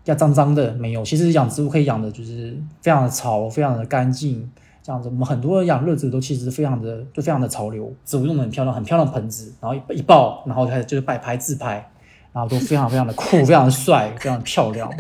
[0.05, 1.05] 要脏脏的，没有。
[1.05, 4.51] 其实养植物可以养的就是非常的潮，非常的干净，
[4.83, 5.09] 这样子。
[5.09, 11.91] 我们很多人养热植都其实非常的就非常的潮流，植物用的很漂亮，很漂亮盆子，然后一抱，然后开始就是摆拍自拍。
[12.37, 14.93] 然后都非常非常的酷，非常帅，非常漂亮，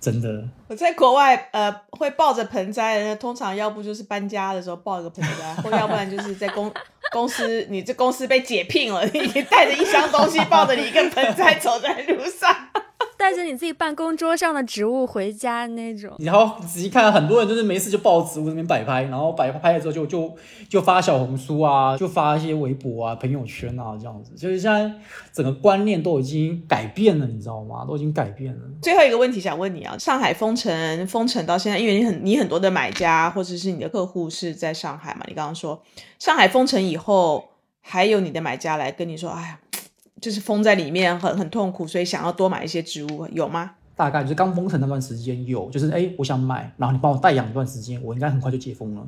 [0.00, 0.42] 真的。
[0.66, 6.72] 我在国外，呃，会抱着盆栽，通常要不就是搬家的时候抱一个盆栽，或要不然就是在公
[7.12, 12.56] 公司，你这公司被解聘了，你带着一箱东西，抱着你一个盆栽走在路上。
[13.20, 20.34] 带着你自己办公桌上的植物回家那种，然后仔细看，很多人就是没事就抱植物那边摆拍，然后摆拍了之后就就
[20.70, 24.90] 就发小红书啊，就发一些微博啊、朋友圈啊这样子，就是现在
[25.34, 27.84] 整个观念都已经改变了，你知道吗？
[27.86, 28.60] 都已经改变了。
[28.80, 35.20] 最后一个问题想问你啊，上海封城封城到现在，因为你很你很多的买家或者是你的客户是在上海嘛？
[35.28, 35.82] 你刚刚说
[36.18, 37.50] 上海封城以后，
[37.82, 39.58] 还有你的买家来跟你说，哎呀。
[40.20, 43.72] 就是封在里面很很痛苦，所以想要多买一些植物，有吗？
[43.96, 49.06] 大概就是刚封城那段时间有，就是哎，我想买，然后你帮我代养一段时间，我应该很快就解封了。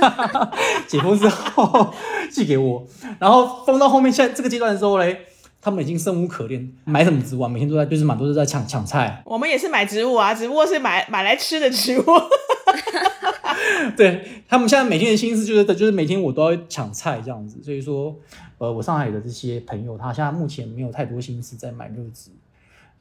[0.86, 1.92] 解封之后
[2.30, 2.86] 寄给我，
[3.18, 5.26] 然后封到后面现在这个阶段的时候嘞，
[5.60, 7.48] 他们已经生无可恋，买什么植物啊？
[7.48, 9.22] 每天都在就是蛮多都在抢抢菜。
[9.24, 12.04] 我们也是买植物啊，只不过是买买来吃的植物。
[13.96, 18.18] 对他们现在每天的心思就是就是每天我都要抢菜这样子，所以说。
[18.58, 22.30] 呃，我上海的这些朋友，他现在目前没有太多心思在买热值，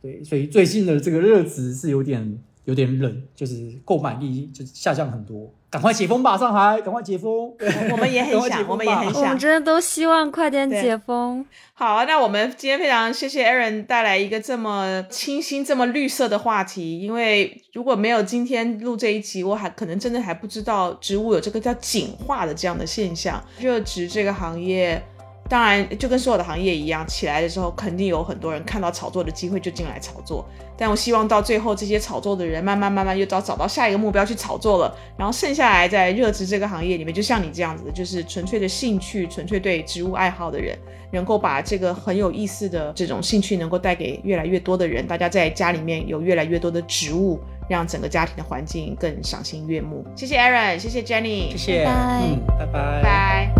[0.01, 5.51] 对，所以最近的这个热值是有点有点冷，就是购买力就下降很多。
[5.71, 7.51] 赶快解封吧，上海，赶快解封！
[7.91, 11.45] 我们也很想，我们也很想，我们真的都希望快点解封。
[11.73, 25.03] 好，那我们今天非常谢谢 Aaron 带来一个这么清新、这么绿色的话题，因为如果没有今天录这一集，我还可能真的还不知道植物有这个叫景化的这样的现象，热植这个行业。
[25.49, 30.45] 当然，就跟所有的行业一样，起来的时候肯定有很多人看到炒作的机会就进来炒作。
[30.77, 40.77] 但我希望到最后，这些炒作的人慢慢慢慢又找找到下一个目标去炒作了，然后剩下来在热植这个行业里面，就像你这样子的，就是纯粹的兴趣、纯粹对植物爱好的人，
[41.11, 50.05] 能够把这个很有意思的这种兴趣能够带给越来越多的人，大家在家里面有越来越多的植物，让整个家庭的环境更赏心悦目。
[50.15, 53.58] 谢谢 Aaron，谢谢 Jenny，谢谢，拜拜，拜拜。